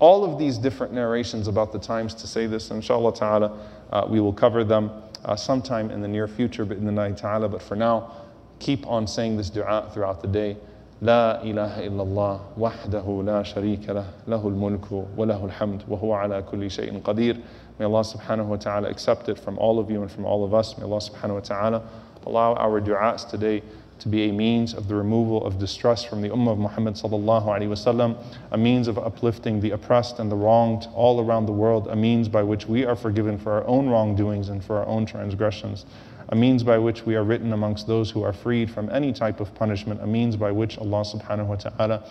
all 0.00 0.24
of 0.24 0.38
these 0.38 0.58
different 0.58 0.92
narrations 0.92 1.48
about 1.48 1.72
the 1.72 1.78
times 1.78 2.14
to 2.14 2.26
say 2.26 2.46
this, 2.46 2.70
inshallah 2.70 3.14
ta'ala, 3.14 3.58
uh, 3.90 4.06
we 4.08 4.20
will 4.20 4.32
cover 4.32 4.62
them 4.62 4.90
uh, 5.24 5.34
sometime 5.34 5.90
in 5.90 6.00
the 6.00 6.08
near 6.08 6.28
future, 6.28 6.64
but 6.64 6.76
in 6.76 6.84
the 6.84 6.92
night 6.92 7.16
ta'ala. 7.16 7.48
But 7.48 7.62
for 7.62 7.74
now, 7.74 8.12
Keep 8.58 8.86
on 8.86 9.06
saying 9.06 9.36
this 9.36 9.50
dua 9.50 9.90
throughout 9.92 10.22
the 10.22 10.28
day. 10.28 10.56
لا 11.00 11.42
إله 11.44 11.86
إلا 11.86 12.02
الله 12.02 12.40
وحده 12.58 13.22
لا 13.24 13.42
شريك 13.42 13.88
له 13.88 14.04
له 14.26 14.48
الملك 14.48 14.92
وله 15.16 15.44
الحمد 15.44 15.82
وهو 15.88 16.12
على 16.12 16.42
كل 16.42 16.70
شيء 16.70 17.00
قدير 17.02 17.40
May 17.78 17.84
Allah 17.84 18.00
subhanahu 18.00 18.46
wa 18.46 18.56
ta'ala 18.56 18.88
accept 18.88 19.28
it 19.28 19.38
from 19.38 19.56
all 19.58 19.78
of 19.78 19.88
you 19.88 20.02
and 20.02 20.10
from 20.10 20.24
all 20.24 20.44
of 20.44 20.52
us. 20.52 20.76
May 20.76 20.82
Allah 20.82 20.98
subhanahu 20.98 21.34
wa 21.34 21.40
ta'ala 21.40 21.82
allow 22.26 22.54
our 22.54 22.80
du'as 22.80 23.30
today 23.30 23.62
to 24.00 24.08
be 24.08 24.28
a 24.28 24.32
means 24.32 24.74
of 24.74 24.88
the 24.88 24.94
removal 24.94 25.44
of 25.44 25.58
distress 25.58 26.04
from 26.04 26.20
the 26.20 26.28
ummah 26.28 26.52
of 26.52 26.58
Muhammad 26.58 26.94
sallallahu 26.94 27.46
alayhi 27.46 27.68
wa 27.68 27.74
sallam, 27.74 28.16
a 28.50 28.58
means 28.58 28.88
of 28.88 28.98
uplifting 28.98 29.60
the 29.60 29.70
oppressed 29.70 30.18
and 30.18 30.30
the 30.30 30.36
wronged 30.36 30.88
all 30.94 31.24
around 31.24 31.46
the 31.46 31.52
world, 31.52 31.86
a 31.88 31.96
means 31.96 32.28
by 32.28 32.42
which 32.42 32.66
we 32.66 32.84
are 32.84 32.96
forgiven 32.96 33.38
for 33.38 33.52
our 33.52 33.66
own 33.66 33.88
wrongdoings 33.88 34.48
and 34.48 34.64
for 34.64 34.78
our 34.78 34.86
own 34.86 35.06
transgressions 35.06 35.84
a 36.30 36.36
means 36.36 36.62
by 36.62 36.78
which 36.78 37.06
we 37.06 37.16
are 37.16 37.24
written 37.24 37.52
amongst 37.52 37.86
those 37.86 38.10
who 38.10 38.22
are 38.22 38.32
freed 38.32 38.70
from 38.70 38.90
any 38.90 39.12
type 39.12 39.40
of 39.40 39.54
punishment, 39.54 40.02
a 40.02 40.06
means 40.06 40.36
by 40.36 40.50
which 40.50 40.78
Allah 40.78 41.02
subhanahu 41.02 41.46
wa 41.46 41.56
ta'ala 41.56 42.04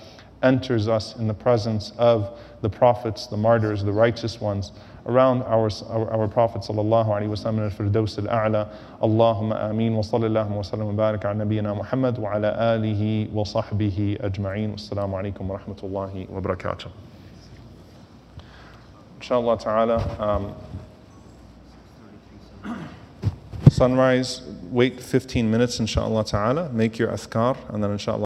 enters 0.43 0.87
us 0.87 1.15
in 1.17 1.27
the 1.27 1.33
presence 1.33 1.91
of 1.97 2.39
the 2.61 2.69
prophets, 2.69 3.27
the 3.27 3.37
martyrs, 3.37 3.83
the 3.83 3.91
righteous 3.91 4.39
ones, 4.39 4.71
around 5.05 5.41
our, 5.43 5.69
our, 5.89 6.11
our 6.11 6.27
Prophet 6.27 6.61
sallallahu 6.61 7.07
alaihi 7.07 7.29
wasallam 7.29 7.63
al-firdaus 7.71 8.17
al-a'la. 8.19 8.69
Allahumma 9.01 9.69
ameen 9.69 9.95
wa 9.95 10.01
sallallahu 10.01 10.49
wa 10.49 10.61
sallam 10.61 10.95
barak 10.95 11.23
ala 11.25 11.45
nabiyyina 11.45 11.75
Muhammad 11.75 12.17
wa 12.17 12.33
ala 12.33 12.77
alihi 12.77 13.29
wa 13.31 13.43
sahbihi 13.43 14.19
ajma'in. 14.21 14.75
Assalamu 14.75 15.13
alaikum 15.13 15.47
wa 15.47 15.57
rahmatullahi 15.57 16.27
wa 16.29 16.41
barakatuh. 16.41 16.91
Inshallah 19.17 19.57
ta'ala, 19.57 20.53
um, 22.63 22.85
sunrise, 23.69 24.41
wait 24.71 24.99
15 24.99 25.49
minutes 25.49 25.79
inshallah 25.79 26.25
ta'ala, 26.25 26.69
make 26.69 26.97
your 26.97 27.09
athkar, 27.09 27.57
and 27.73 27.83
then 27.83 27.91
inshallah 27.91 28.25